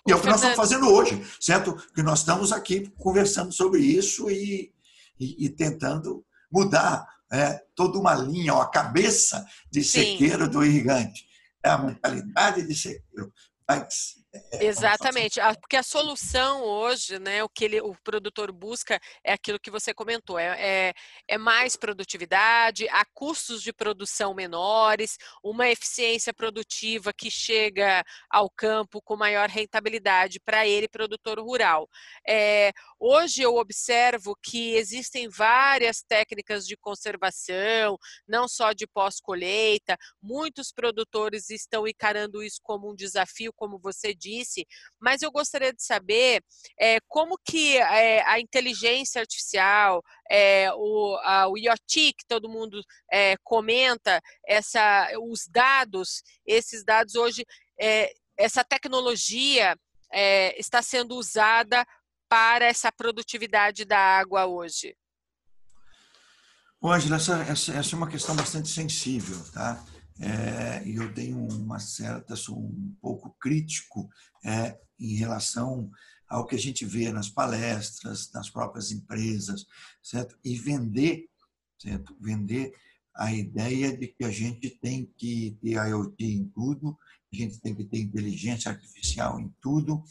E 0.08 0.12
é 0.12 0.16
o 0.16 0.22
que 0.22 0.28
nós 0.28 0.38
estamos 0.38 0.58
fazendo 0.58 0.90
hoje, 0.90 1.22
certo? 1.40 1.76
Que 1.94 2.02
nós 2.02 2.20
estamos 2.20 2.52
aqui 2.52 2.92
conversando 2.98 3.52
sobre 3.52 3.82
isso 3.82 4.30
e, 4.30 4.74
e, 5.20 5.46
e 5.46 5.50
tentando 5.50 6.26
mudar 6.52 7.08
é, 7.32 7.64
toda 7.76 8.00
uma 8.00 8.16
linha, 8.16 8.56
ó, 8.56 8.62
a 8.62 8.70
cabeça 8.70 9.46
de 9.70 9.84
sequeiro 9.84 10.46
Sim. 10.46 10.52
do 10.52 10.66
irrigante. 10.66 11.28
É 11.64 11.70
a 11.70 11.78
mentalidade 11.78 12.66
de 12.66 12.74
sequeiro. 12.74 13.32
Mas 13.68 14.16
Exatamente, 14.62 15.40
porque 15.60 15.76
a 15.76 15.82
solução 15.82 16.62
hoje, 16.62 17.18
né, 17.18 17.44
o 17.44 17.50
que 17.50 17.66
ele, 17.66 17.82
o 17.82 17.96
produtor 18.04 18.52
busca 18.52 19.00
é 19.24 19.34
aquilo 19.34 19.60
que 19.60 19.72
você 19.72 19.92
comentou, 19.92 20.38
é, 20.38 20.90
é, 20.90 20.94
é, 21.28 21.38
mais 21.38 21.76
produtividade, 21.76 22.88
a 22.90 23.04
custos 23.12 23.64
de 23.64 23.74
produção 23.74 24.36
menores, 24.36 25.18
uma 25.44 25.68
eficiência 25.68 26.32
produtiva 26.32 27.12
que 27.12 27.32
chega 27.32 28.04
ao 28.30 28.52
campo 28.52 29.02
com 29.02 29.16
maior 29.16 29.50
rentabilidade 29.50 30.40
para 30.40 30.68
ele, 30.68 30.88
produtor 30.88 31.40
rural. 31.40 31.90
É, 32.28 32.72
hoje 33.00 33.42
eu 33.42 33.56
observo 33.56 34.36
que 34.44 34.76
existem 34.76 35.28
várias 35.28 36.04
técnicas 36.04 36.68
de 36.68 36.78
conservação, 36.78 37.98
não 38.28 38.48
só 38.48 38.74
de 38.74 38.86
pós-colheita, 38.86 39.98
muitos 40.22 40.72
produtores 40.72 41.50
estão 41.50 41.88
encarando 41.88 42.44
isso 42.44 42.60
como 42.62 42.92
um 42.92 42.96
desafio, 42.96 43.52
como 43.56 43.80
você 43.80 44.14
disse, 44.20 44.68
mas 45.00 45.22
eu 45.22 45.32
gostaria 45.32 45.74
de 45.74 45.84
saber 45.84 46.44
é, 46.80 47.00
como 47.08 47.38
que 47.38 47.78
é, 47.78 48.22
a 48.28 48.40
inteligência 48.40 49.22
artificial, 49.22 50.04
é, 50.30 50.72
o, 50.74 51.18
a, 51.24 51.48
o 51.48 51.58
IoT, 51.58 52.14
que 52.14 52.26
todo 52.28 52.50
mundo 52.50 52.82
comenta, 53.44 54.22
essa, 54.46 55.08
os 55.22 55.48
dados, 55.48 56.22
esses 56.46 56.84
dados 56.84 57.16
hoje, 57.16 57.46
essa 58.38 58.64
tecnologia 58.64 59.76
está 60.58 60.82
sendo 60.82 61.16
usada 61.16 61.86
para 62.28 62.66
essa 62.66 62.92
produtividade 62.92 63.86
da 63.86 63.98
água 63.98 64.46
hoje? 64.46 64.96
Ângela, 66.84 67.18
essa, 67.18 67.44
essa, 67.44 67.74
essa, 67.74 67.96
é 67.96 67.98
uma 67.98 68.10
questão 68.10 68.36
bastante 68.36 68.70
sensível, 68.70 69.38
tá? 69.52 69.84
é, 70.20 70.84
e 70.86 70.96
eu 70.96 71.14
tenho 71.14 71.48
uma 71.70 71.80
certa, 71.80 72.36
sou 72.36 72.58
um 72.58 72.96
pouco 73.00 73.30
crítico 73.40 74.10
é, 74.44 74.76
em 75.00 75.16
relação 75.16 75.92
ao 76.28 76.46
que 76.46 76.56
a 76.56 76.60
gente 76.60 76.84
vê 76.84 77.12
nas 77.12 77.30
palestras, 77.30 78.32
nas 78.32 78.50
próprias 78.50 78.92
empresas, 78.92 79.66
certo? 80.02 80.36
E 80.44 80.56
vender, 80.56 81.28
certo? 81.78 82.18
Vender 82.20 82.74
a 83.16 83.32
ideia 83.32 83.96
de 83.96 84.08
que 84.08 84.24
a 84.24 84.32
gente 84.32 84.70
tem 84.82 85.12
que 85.16 85.58
ter 85.62 85.74
IoT 85.74 86.24
em 86.24 86.46
tudo, 86.50 86.98
a 87.32 87.36
gente 87.36 87.60
tem 87.60 87.76
que 87.76 87.86
ter 87.86 88.00
inteligência 88.00 88.72
artificial 88.72 89.40
em 89.40 89.54
tudo. 89.62 90.04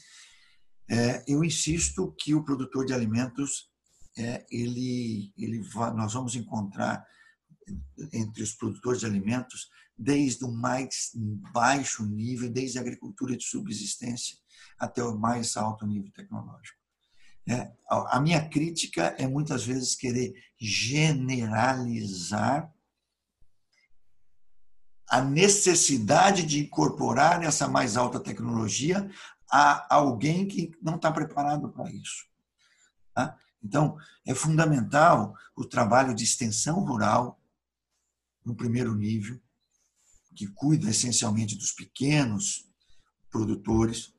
É, 0.89 1.25
eu 1.27 1.43
insisto 1.43 2.15
que 2.19 2.35
o 2.35 2.45
produtor 2.45 2.87
de 2.87 2.93
alimentos, 2.93 3.69
é, 4.17 4.47
ele, 4.51 5.33
ele 5.37 5.61
nós 5.95 6.13
vamos 6.13 6.37
encontrar 6.37 7.05
entre 8.13 8.43
os 8.43 8.53
produtores 8.53 9.01
de 9.01 9.07
alimentos 9.07 9.71
desde 9.97 10.45
o 10.45 10.53
mais 10.53 11.11
baixo 11.53 12.07
nível, 12.07 12.49
desde 12.51 12.79
a 12.79 12.81
agricultura 12.81 13.37
de 13.37 13.45
subsistência 13.45 14.39
até 14.79 15.03
o 15.03 15.19
mais 15.19 15.57
alto 15.57 15.87
nível 15.87 16.13
tecnológico. 16.13 16.79
É, 17.49 17.73
a 17.89 18.21
minha 18.21 18.47
crítica 18.49 19.15
é 19.19 19.27
muitas 19.27 19.65
vezes 19.65 19.97
querer 19.97 20.35
generalizar 20.59 21.51
a 25.09 25.23
necessidade 25.23 26.43
de 26.45 26.61
incorporar 26.61 27.43
essa 27.43 27.67
mais 27.67 27.97
alta 27.97 28.21
tecnologia 28.21 29.11
a 29.51 29.95
alguém 29.95 30.47
que 30.47 30.71
não 30.83 30.97
está 30.97 31.11
preparado 31.11 31.71
para 31.71 31.91
isso. 31.91 32.27
Tá? 33.15 33.35
Então, 33.63 33.97
é 34.27 34.35
fundamental 34.35 35.35
o 35.57 35.65
trabalho 35.65 36.15
de 36.15 36.25
extensão 36.25 36.85
rural, 36.85 37.38
no 38.49 38.57
primeiro 38.57 38.95
nível, 38.95 39.39
que 40.35 40.47
cuida 40.49 40.89
essencialmente 40.89 41.55
dos 41.55 41.73
pequenos 41.73 42.67
produtores. 43.31 44.15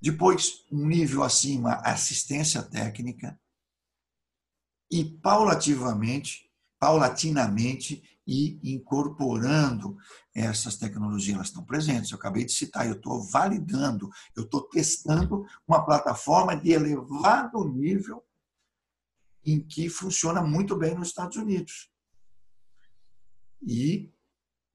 Depois, 0.00 0.64
um 0.72 0.86
nível 0.86 1.22
acima, 1.22 1.74
assistência 1.84 2.62
técnica. 2.62 3.38
E 4.90 5.04
paulativamente, 5.04 6.50
paulatinamente, 6.78 8.02
e 8.26 8.58
incorporando 8.72 9.96
essas 10.34 10.76
tecnologias, 10.76 11.34
elas 11.36 11.48
estão 11.48 11.64
presentes. 11.64 12.10
Eu 12.10 12.18
acabei 12.18 12.44
de 12.44 12.52
citar, 12.52 12.86
eu 12.86 12.94
estou 12.94 13.22
validando, 13.22 14.10
eu 14.34 14.44
estou 14.44 14.62
testando 14.62 15.44
uma 15.68 15.84
plataforma 15.84 16.56
de 16.56 16.72
elevado 16.72 17.68
nível 17.68 18.24
em 19.44 19.60
que 19.60 19.88
funciona 19.88 20.42
muito 20.42 20.76
bem 20.76 20.94
nos 20.96 21.08
Estados 21.08 21.36
Unidos. 21.36 21.88
E 23.62 24.12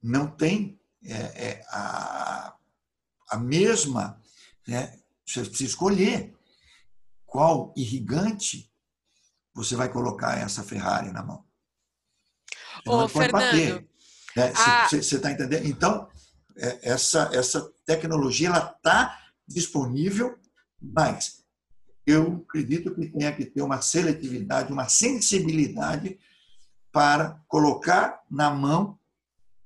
não 0.02 0.28
tem 0.28 0.80
é, 1.04 1.14
é, 1.14 1.66
a, 1.70 2.56
a 3.30 3.38
mesma. 3.38 4.22
Né? 4.68 5.00
Você 5.26 5.42
precisa 5.44 5.70
escolher 5.70 6.36
qual 7.26 7.74
irrigante 7.76 8.72
você 9.54 9.76
vai 9.76 9.90
colocar 9.90 10.38
essa 10.38 10.64
Ferrari 10.64 11.12
na 11.12 11.24
mão. 11.24 11.46
Você 12.86 12.90
Ô, 12.90 13.08
Fernando. 13.08 13.88
Né? 14.36 14.54
A... 14.56 14.88
Você 14.88 14.98
está 14.98 15.32
entendendo? 15.32 15.66
Então, 15.66 16.10
é, 16.58 16.92
essa, 16.92 17.30
essa 17.34 17.72
tecnologia 17.86 18.50
está 18.50 19.20
disponível, 19.48 20.38
mas 20.82 21.44
eu 22.06 22.44
acredito 22.48 22.94
que 22.96 23.08
tenha 23.08 23.32
que 23.36 23.46
ter 23.46 23.62
uma 23.62 23.82
seletividade, 23.82 24.72
uma 24.72 24.90
sensibilidade 24.90 26.20
para 26.92 27.42
colocar 27.48 28.22
na 28.30 28.50
mão 28.50 29.00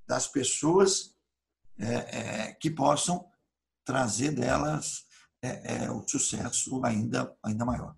das 0.08 0.28
pessoas 0.28 1.16
é, 1.78 1.94
é, 1.94 2.54
que 2.54 2.70
possam 2.70 3.30
trazer 3.84 4.32
delas 4.32 5.06
é, 5.42 5.86
é 5.86 5.92
o 5.92 6.08
sucesso 6.08 6.84
ainda, 6.84 7.36
ainda 7.44 7.66
maior. 7.66 7.96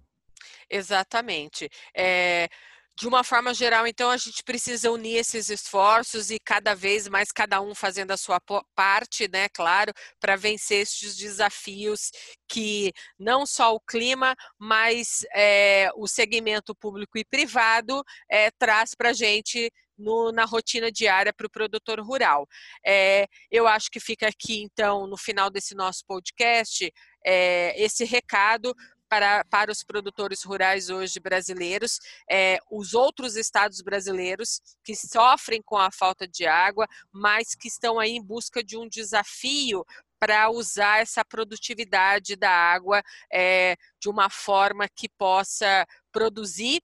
Exatamente. 0.70 1.70
É, 1.96 2.50
de 2.98 3.08
uma 3.08 3.24
forma 3.24 3.54
geral, 3.54 3.86
então, 3.86 4.10
a 4.10 4.18
gente 4.18 4.44
precisa 4.44 4.90
unir 4.90 5.18
esses 5.18 5.52
esforços 5.52 6.32
e 6.32 6.40
cada 6.40 6.74
vez 6.74 7.08
mais 7.08 7.32
cada 7.32 7.62
um 7.62 7.76
fazendo 7.76 8.10
a 8.10 8.18
sua 8.18 8.42
parte, 8.74 9.30
né, 9.32 9.48
claro, 9.50 9.94
para 10.20 10.36
vencer 10.36 10.82
estes 10.82 11.16
desafios 11.16 12.10
que 12.50 12.92
não 13.20 13.46
só 13.46 13.76
o 13.76 13.80
clima, 13.80 14.36
mas 14.58 15.24
é, 15.36 15.92
o 15.96 16.08
segmento 16.08 16.74
público 16.74 17.20
e 17.20 17.24
privado 17.24 18.04
é, 18.32 18.50
traz 18.50 18.96
para 18.96 19.10
a 19.10 19.14
gente 19.14 19.72
no, 19.96 20.32
na 20.32 20.46
rotina 20.46 20.92
diária 20.92 21.32
para 21.32 21.46
o 21.46 21.52
produtor 21.52 22.00
rural. 22.00 22.48
É, 22.84 23.28
eu 23.52 23.68
acho 23.68 23.92
que 23.92 24.00
fica 24.00 24.28
aqui, 24.28 24.64
então, 24.64 25.06
no 25.06 25.18
final 25.18 25.52
desse 25.52 25.76
nosso 25.76 26.04
podcast, 26.08 26.92
é, 27.24 27.80
esse 27.80 28.06
recado 28.06 28.74
para, 29.10 29.44
para 29.46 29.72
os 29.72 29.84
produtores 29.84 30.44
rurais 30.44 30.90
hoje 30.90 31.20
brasileiros, 31.20 32.00
é, 32.30 32.60
os 32.70 32.94
outros 32.94 33.36
estados 33.36 33.82
brasileiros 33.82 34.62
que 34.84 34.96
sofrem 34.96 35.62
com 35.62 35.78
a 35.78 35.92
falta 35.92 36.28
de 36.28 36.46
água, 36.46 36.88
mas 37.12 37.56
que 37.56 37.68
estão 37.68 38.00
aí 38.00 38.12
em 38.12 38.24
busca 38.24 38.64
de 38.64 38.78
um 38.78 38.88
desafio 38.88 39.86
para 40.20 40.50
usar 40.50 41.02
essa 41.02 41.24
produtividade 41.24 42.36
da 42.36 42.50
água 42.50 43.04
é, 43.32 43.76
de 44.00 44.10
uma 44.10 44.30
forma 44.30 44.88
que 44.90 45.08
possa 45.10 45.86
produzir 46.12 46.82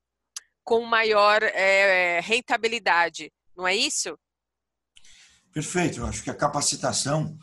com 0.63 0.81
maior 0.85 1.43
é, 1.43 2.19
rentabilidade, 2.21 3.31
não 3.55 3.67
é 3.67 3.75
isso? 3.75 4.17
Perfeito, 5.51 5.99
eu 5.99 6.05
acho 6.05 6.23
que 6.23 6.29
a 6.29 6.35
capacitação 6.35 7.37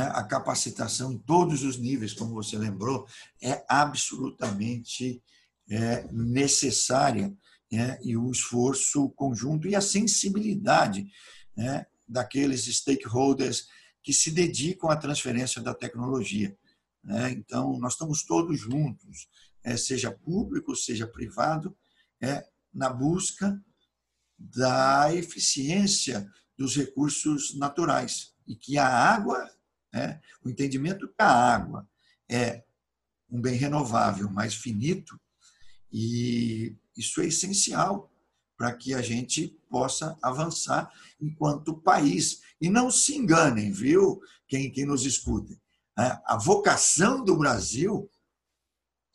a 0.00 0.24
capacitação 0.24 1.12
em 1.12 1.18
todos 1.18 1.62
os 1.62 1.76
níveis, 1.76 2.14
como 2.14 2.34
você 2.34 2.56
lembrou, 2.56 3.06
é 3.42 3.64
absolutamente 3.68 5.22
é, 5.68 6.06
necessária 6.10 7.36
né, 7.70 7.98
e 8.02 8.16
o 8.16 8.30
esforço 8.30 9.10
conjunto 9.10 9.68
e 9.68 9.74
a 9.74 9.80
sensibilidade 9.80 11.06
né, 11.56 11.86
daqueles 12.06 12.64
stakeholders 12.64 13.66
que 14.02 14.12
se 14.12 14.30
dedicam 14.30 14.90
à 14.90 14.96
transferência 14.96 15.62
da 15.62 15.74
tecnologia. 15.74 16.56
Né. 17.02 17.32
Então, 17.32 17.78
nós 17.78 17.92
estamos 17.92 18.24
todos 18.24 18.60
juntos, 18.60 19.28
é, 19.62 19.76
seja 19.76 20.10
público, 20.10 20.74
seja 20.74 21.06
privado, 21.06 21.76
é, 22.20 22.44
na 22.72 22.88
busca 22.88 23.60
da 24.38 25.14
eficiência 25.14 26.28
dos 26.56 26.76
recursos 26.76 27.56
naturais 27.56 28.34
e 28.46 28.56
que 28.56 28.76
a 28.76 28.86
água 28.86 29.48
né? 29.92 30.20
O 30.44 30.48
entendimento 30.48 31.06
que 31.08 31.14
a 31.18 31.28
água 31.28 31.88
é 32.28 32.64
um 33.30 33.40
bem 33.40 33.56
renovável, 33.56 34.30
mais 34.30 34.54
finito, 34.54 35.18
e 35.92 36.76
isso 36.96 37.20
é 37.20 37.26
essencial 37.26 38.10
para 38.56 38.72
que 38.74 38.94
a 38.94 39.02
gente 39.02 39.48
possa 39.68 40.16
avançar 40.22 40.90
enquanto 41.20 41.80
país. 41.80 42.40
E 42.60 42.70
não 42.70 42.90
se 42.90 43.16
enganem, 43.16 43.72
viu, 43.72 44.20
quem, 44.46 44.70
quem 44.70 44.86
nos 44.86 45.04
escuta. 45.04 45.52
Né? 45.96 46.22
A 46.26 46.36
vocação 46.36 47.24
do 47.24 47.36
Brasil 47.36 48.08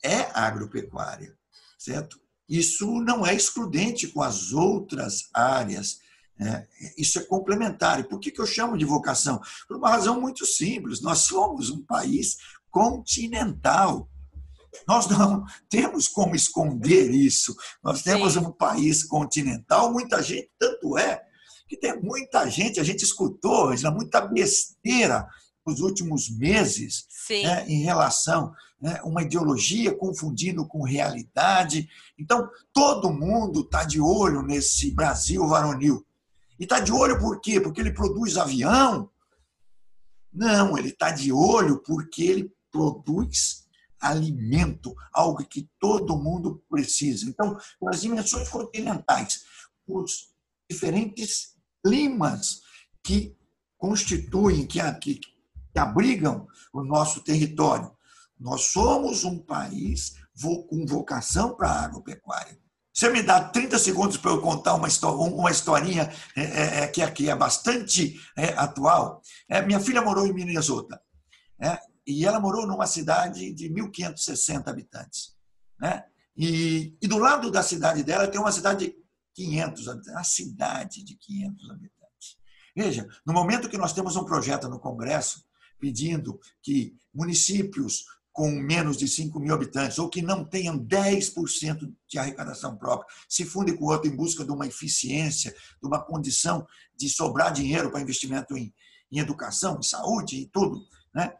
é 0.02 0.30
agropecuária, 0.38 1.36
certo? 1.78 2.20
Isso 2.48 3.00
não 3.00 3.26
é 3.26 3.34
excludente 3.34 4.08
com 4.08 4.22
as 4.22 4.52
outras 4.52 5.28
áreas 5.34 6.00
é, 6.40 6.66
isso 6.96 7.18
é 7.18 7.22
complementar. 7.24 8.00
E 8.00 8.04
por 8.04 8.20
que, 8.20 8.30
que 8.30 8.40
eu 8.40 8.46
chamo 8.46 8.78
de 8.78 8.84
vocação? 8.84 9.40
Por 9.66 9.76
uma 9.76 9.90
razão 9.90 10.20
muito 10.20 10.46
simples. 10.46 11.00
Nós 11.00 11.18
somos 11.18 11.70
um 11.70 11.82
país 11.82 12.36
continental. 12.70 14.08
Nós 14.86 15.08
não 15.08 15.44
temos 15.68 16.06
como 16.08 16.36
esconder 16.36 17.10
isso. 17.10 17.56
Nós 17.82 18.02
temos 18.02 18.34
Sim. 18.34 18.40
um 18.40 18.52
país 18.52 19.02
continental, 19.02 19.92
muita 19.92 20.22
gente, 20.22 20.50
tanto 20.58 20.96
é 20.96 21.22
que 21.68 21.76
tem 21.76 22.00
muita 22.00 22.48
gente, 22.48 22.80
a 22.80 22.84
gente 22.84 23.04
escutou 23.04 23.70
muita 23.92 24.22
besteira 24.22 25.28
nos 25.66 25.80
últimos 25.80 26.30
meses 26.30 27.06
né, 27.30 27.66
em 27.68 27.82
relação 27.82 28.54
né, 28.80 29.00
uma 29.04 29.22
ideologia 29.22 29.94
confundindo 29.94 30.66
com 30.66 30.82
realidade. 30.82 31.88
Então, 32.18 32.48
todo 32.72 33.12
mundo 33.12 33.60
está 33.60 33.84
de 33.84 34.00
olho 34.00 34.42
nesse 34.42 34.90
Brasil 34.92 35.46
varonil. 35.46 36.06
E 36.58 36.64
está 36.64 36.80
de 36.80 36.92
olho 36.92 37.18
por 37.18 37.40
quê? 37.40 37.60
Porque 37.60 37.80
ele 37.80 37.92
produz 37.92 38.36
avião? 38.36 39.10
Não, 40.32 40.76
ele 40.76 40.88
está 40.88 41.10
de 41.10 41.32
olho 41.32 41.82
porque 41.82 42.22
ele 42.22 42.52
produz 42.70 43.66
alimento, 44.00 44.94
algo 45.12 45.44
que 45.44 45.68
todo 45.78 46.16
mundo 46.16 46.62
precisa. 46.68 47.28
Então, 47.28 47.56
as 47.86 48.00
dimensões 48.00 48.48
continentais, 48.48 49.42
os 49.86 50.34
diferentes 50.70 51.56
climas 51.84 52.60
que 53.02 53.36
constituem, 53.76 54.66
que, 54.66 54.80
que, 55.00 55.14
que 55.16 55.78
abrigam 55.78 56.46
o 56.72 56.82
nosso 56.82 57.22
território. 57.22 57.90
Nós 58.38 58.70
somos 58.70 59.24
um 59.24 59.38
país 59.38 60.14
com 60.40 60.86
vocação 60.86 61.56
para 61.56 61.70
a 61.70 61.84
agropecuária. 61.84 62.58
Você 62.98 63.10
me 63.10 63.22
dá 63.22 63.40
30 63.40 63.78
segundos 63.78 64.16
para 64.16 64.32
eu 64.32 64.40
contar 64.40 64.74
uma, 64.74 64.88
uma 65.12 65.52
historinha 65.52 66.12
é, 66.34 66.42
é, 66.42 66.80
é, 66.80 66.88
que, 66.88 67.08
que 67.12 67.30
é 67.30 67.36
bastante 67.36 68.20
é, 68.36 68.46
atual. 68.54 69.22
É, 69.48 69.62
minha 69.62 69.78
filha 69.78 70.02
morou 70.02 70.26
em 70.26 70.32
Minnesota. 70.32 71.00
É, 71.62 71.78
e 72.04 72.26
ela 72.26 72.40
morou 72.40 72.66
numa 72.66 72.88
cidade 72.88 73.52
de 73.52 73.70
1.560 73.70 74.66
habitantes. 74.66 75.36
Né? 75.80 76.02
E, 76.36 76.96
e, 77.00 77.06
do 77.06 77.18
lado 77.18 77.52
da 77.52 77.62
cidade 77.62 78.02
dela 78.02 78.26
tem 78.26 78.40
uma 78.40 78.50
cidade 78.50 78.86
de 78.86 78.96
500 79.32 79.88
habitantes. 79.88 80.12
Uma 80.12 80.24
cidade 80.24 81.04
de 81.04 81.14
500 81.14 81.70
habitantes. 81.70 82.36
Veja, 82.76 83.06
no 83.24 83.32
momento 83.32 83.68
que 83.68 83.78
nós 83.78 83.92
temos 83.92 84.16
um 84.16 84.24
projeto 84.24 84.68
no 84.68 84.80
Congresso 84.80 85.44
pedindo 85.78 86.40
que 86.60 86.96
municípios 87.14 88.04
com 88.38 88.52
menos 88.52 88.96
de 88.96 89.08
5 89.08 89.40
mil 89.40 89.52
habitantes 89.52 89.98
ou 89.98 90.08
que 90.08 90.22
não 90.22 90.44
tenham 90.44 90.78
10% 90.78 91.92
de 92.06 92.18
arrecadação 92.20 92.76
própria, 92.76 93.12
se 93.28 93.44
fundem 93.44 93.76
com 93.76 93.86
outro 93.86 94.08
em 94.08 94.14
busca 94.14 94.44
de 94.44 94.52
uma 94.52 94.64
eficiência, 94.64 95.50
de 95.50 95.88
uma 95.88 96.00
condição 96.00 96.64
de 96.96 97.08
sobrar 97.08 97.52
dinheiro 97.52 97.90
para 97.90 98.00
investimento 98.00 98.56
em, 98.56 98.72
em 99.10 99.18
educação, 99.18 99.80
em 99.80 99.82
saúde 99.82 100.36
e 100.36 100.46
tudo. 100.46 100.86
Né? 101.12 101.36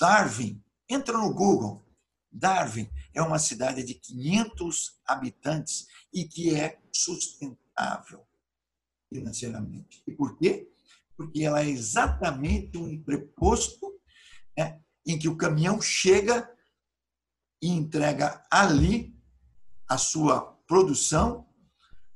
Darwin, 0.00 0.64
entra 0.88 1.18
no 1.18 1.30
Google. 1.34 1.84
Darwin 2.32 2.88
é 3.12 3.20
uma 3.20 3.38
cidade 3.38 3.84
de 3.84 3.92
500 3.92 4.98
habitantes 5.06 5.86
e 6.10 6.24
que 6.24 6.54
é 6.54 6.78
sustentável 6.90 8.26
financeiramente. 9.12 10.02
E 10.06 10.12
por 10.12 10.38
quê? 10.38 10.72
Porque 11.18 11.44
ela 11.44 11.60
é 11.60 11.68
exatamente 11.68 12.78
um 12.78 12.98
preposto 13.02 14.00
né, 14.56 14.80
em 15.06 15.18
que 15.18 15.28
o 15.28 15.36
caminhão 15.36 15.80
chega 15.80 16.50
e 17.60 17.68
entrega 17.68 18.44
ali 18.50 19.14
a 19.88 19.98
sua 19.98 20.40
produção 20.66 21.46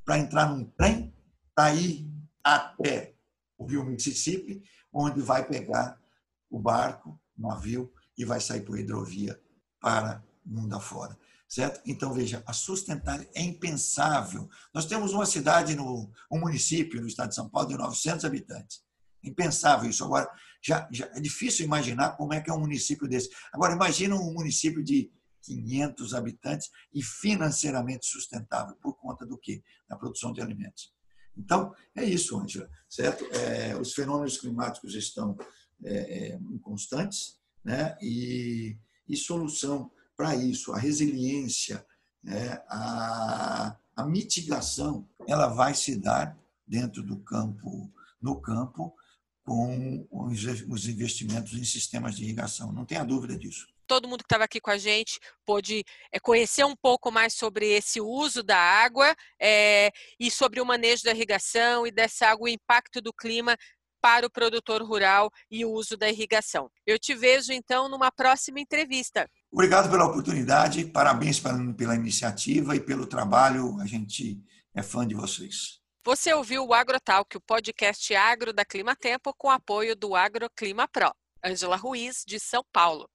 para 0.04 0.18
entrar 0.18 0.48
num 0.48 0.64
trem 0.64 1.14
para 1.54 1.74
ir 1.74 2.08
até 2.42 3.14
o 3.58 3.66
rio 3.66 3.84
Mississippi, 3.84 4.62
onde 4.92 5.20
vai 5.20 5.46
pegar 5.46 6.00
o 6.48 6.58
barco, 6.58 7.20
o 7.36 7.42
navio 7.42 7.92
e 8.16 8.24
vai 8.24 8.40
sair 8.40 8.62
por 8.62 8.78
hidrovia 8.78 9.40
para 9.80 10.24
o 10.46 10.50
mundo 10.50 10.74
afora. 10.74 11.18
Certo? 11.48 11.80
Então, 11.86 12.12
veja, 12.12 12.42
a 12.46 12.52
sustentabilidade 12.52 13.30
é 13.34 13.42
impensável. 13.42 14.48
Nós 14.72 14.84
temos 14.86 15.12
uma 15.12 15.24
cidade, 15.24 15.74
no, 15.74 16.12
um 16.30 16.38
município 16.38 17.00
no 17.00 17.08
estado 17.08 17.30
de 17.30 17.34
São 17.34 17.48
Paulo 17.48 17.68
de 17.68 17.76
900 17.76 18.24
habitantes. 18.24 18.82
Impensável 19.24 19.88
isso. 19.88 20.04
Agora, 20.04 20.30
já, 20.60 20.88
já 20.90 21.06
é 21.14 21.20
difícil 21.20 21.64
imaginar 21.64 22.16
como 22.16 22.32
é 22.32 22.40
que 22.40 22.50
é 22.50 22.52
um 22.52 22.60
município 22.60 23.08
desse. 23.08 23.30
Agora, 23.52 23.74
imagina 23.74 24.14
um 24.14 24.32
município 24.32 24.82
de 24.82 25.10
500 25.42 26.14
habitantes 26.14 26.70
e 26.92 27.02
financeiramente 27.02 28.06
sustentável. 28.06 28.76
Por 28.76 28.94
conta 28.94 29.24
do 29.24 29.38
quê? 29.38 29.62
Da 29.88 29.96
produção 29.96 30.32
de 30.32 30.40
alimentos. 30.40 30.92
Então, 31.36 31.72
é 31.94 32.04
isso, 32.04 32.38
Angela, 32.38 32.68
certo? 32.88 33.24
É, 33.32 33.76
os 33.76 33.94
fenômenos 33.94 34.38
climáticos 34.38 34.94
estão 34.94 35.38
é, 35.84 36.32
é, 36.32 36.40
constantes, 36.60 37.38
né? 37.64 37.96
E, 38.02 38.76
e 39.08 39.16
solução 39.16 39.90
para 40.16 40.34
isso, 40.34 40.72
a 40.72 40.78
resiliência, 40.78 41.86
né? 42.22 42.60
a, 42.68 43.76
a 43.94 44.04
mitigação, 44.04 45.08
ela 45.28 45.46
vai 45.46 45.74
se 45.74 45.96
dar 45.96 46.36
dentro 46.66 47.04
do 47.04 47.18
campo, 47.20 47.92
no 48.20 48.40
campo, 48.40 48.94
com 49.48 50.06
os 50.10 50.86
investimentos 50.86 51.54
em 51.54 51.64
sistemas 51.64 52.14
de 52.14 52.24
irrigação. 52.24 52.70
Não 52.70 52.84
tenha 52.84 53.02
dúvida 53.02 53.34
disso. 53.38 53.66
todo 53.86 54.06
mundo 54.06 54.18
que 54.18 54.26
estava 54.26 54.44
aqui 54.44 54.60
com 54.60 54.70
a 54.70 54.76
gente 54.76 55.18
pôde 55.46 55.82
é, 56.12 56.20
conhecer 56.20 56.62
um 56.62 56.76
pouco 56.76 57.10
mais 57.10 57.32
sobre 57.32 57.66
esse 57.70 57.98
uso 57.98 58.42
da 58.42 58.58
água 58.58 59.16
é, 59.40 59.90
e 60.20 60.30
sobre 60.30 60.60
o 60.60 60.66
manejo 60.66 61.02
da 61.04 61.12
irrigação 61.12 61.86
e 61.86 61.90
dessa 61.90 62.26
água, 62.26 62.44
o 62.44 62.48
impacto 62.48 63.00
do 63.00 63.10
clima 63.10 63.56
para 64.02 64.26
o 64.26 64.30
produtor 64.30 64.82
rural 64.82 65.30
e 65.50 65.64
o 65.64 65.70
uso 65.70 65.96
da 65.96 66.10
irrigação. 66.10 66.70
Eu 66.86 66.98
te 66.98 67.14
vejo 67.14 67.50
então 67.50 67.88
numa 67.88 68.12
próxima 68.12 68.60
entrevista. 68.60 69.26
Obrigado 69.50 69.90
pela 69.90 70.04
oportunidade, 70.04 70.84
parabéns 70.84 71.40
pela 71.40 71.94
iniciativa 71.94 72.76
e 72.76 72.80
pelo 72.80 73.06
trabalho. 73.06 73.80
A 73.80 73.86
gente 73.86 74.38
é 74.74 74.82
fã 74.82 75.06
de 75.06 75.14
vocês. 75.14 75.77
Você 76.08 76.32
ouviu 76.32 76.64
o 76.64 76.72
AgroTalk, 76.72 77.36
o 77.36 77.40
podcast 77.42 78.14
agro 78.14 78.50
da 78.50 78.64
Clima 78.64 78.96
Tempo, 78.96 79.34
com 79.36 79.50
apoio 79.50 79.94
do 79.94 80.16
AgroClima 80.16 80.88
Pro. 80.88 81.14
Ângela 81.44 81.76
Ruiz, 81.76 82.24
de 82.26 82.40
São 82.40 82.64
Paulo. 82.72 83.06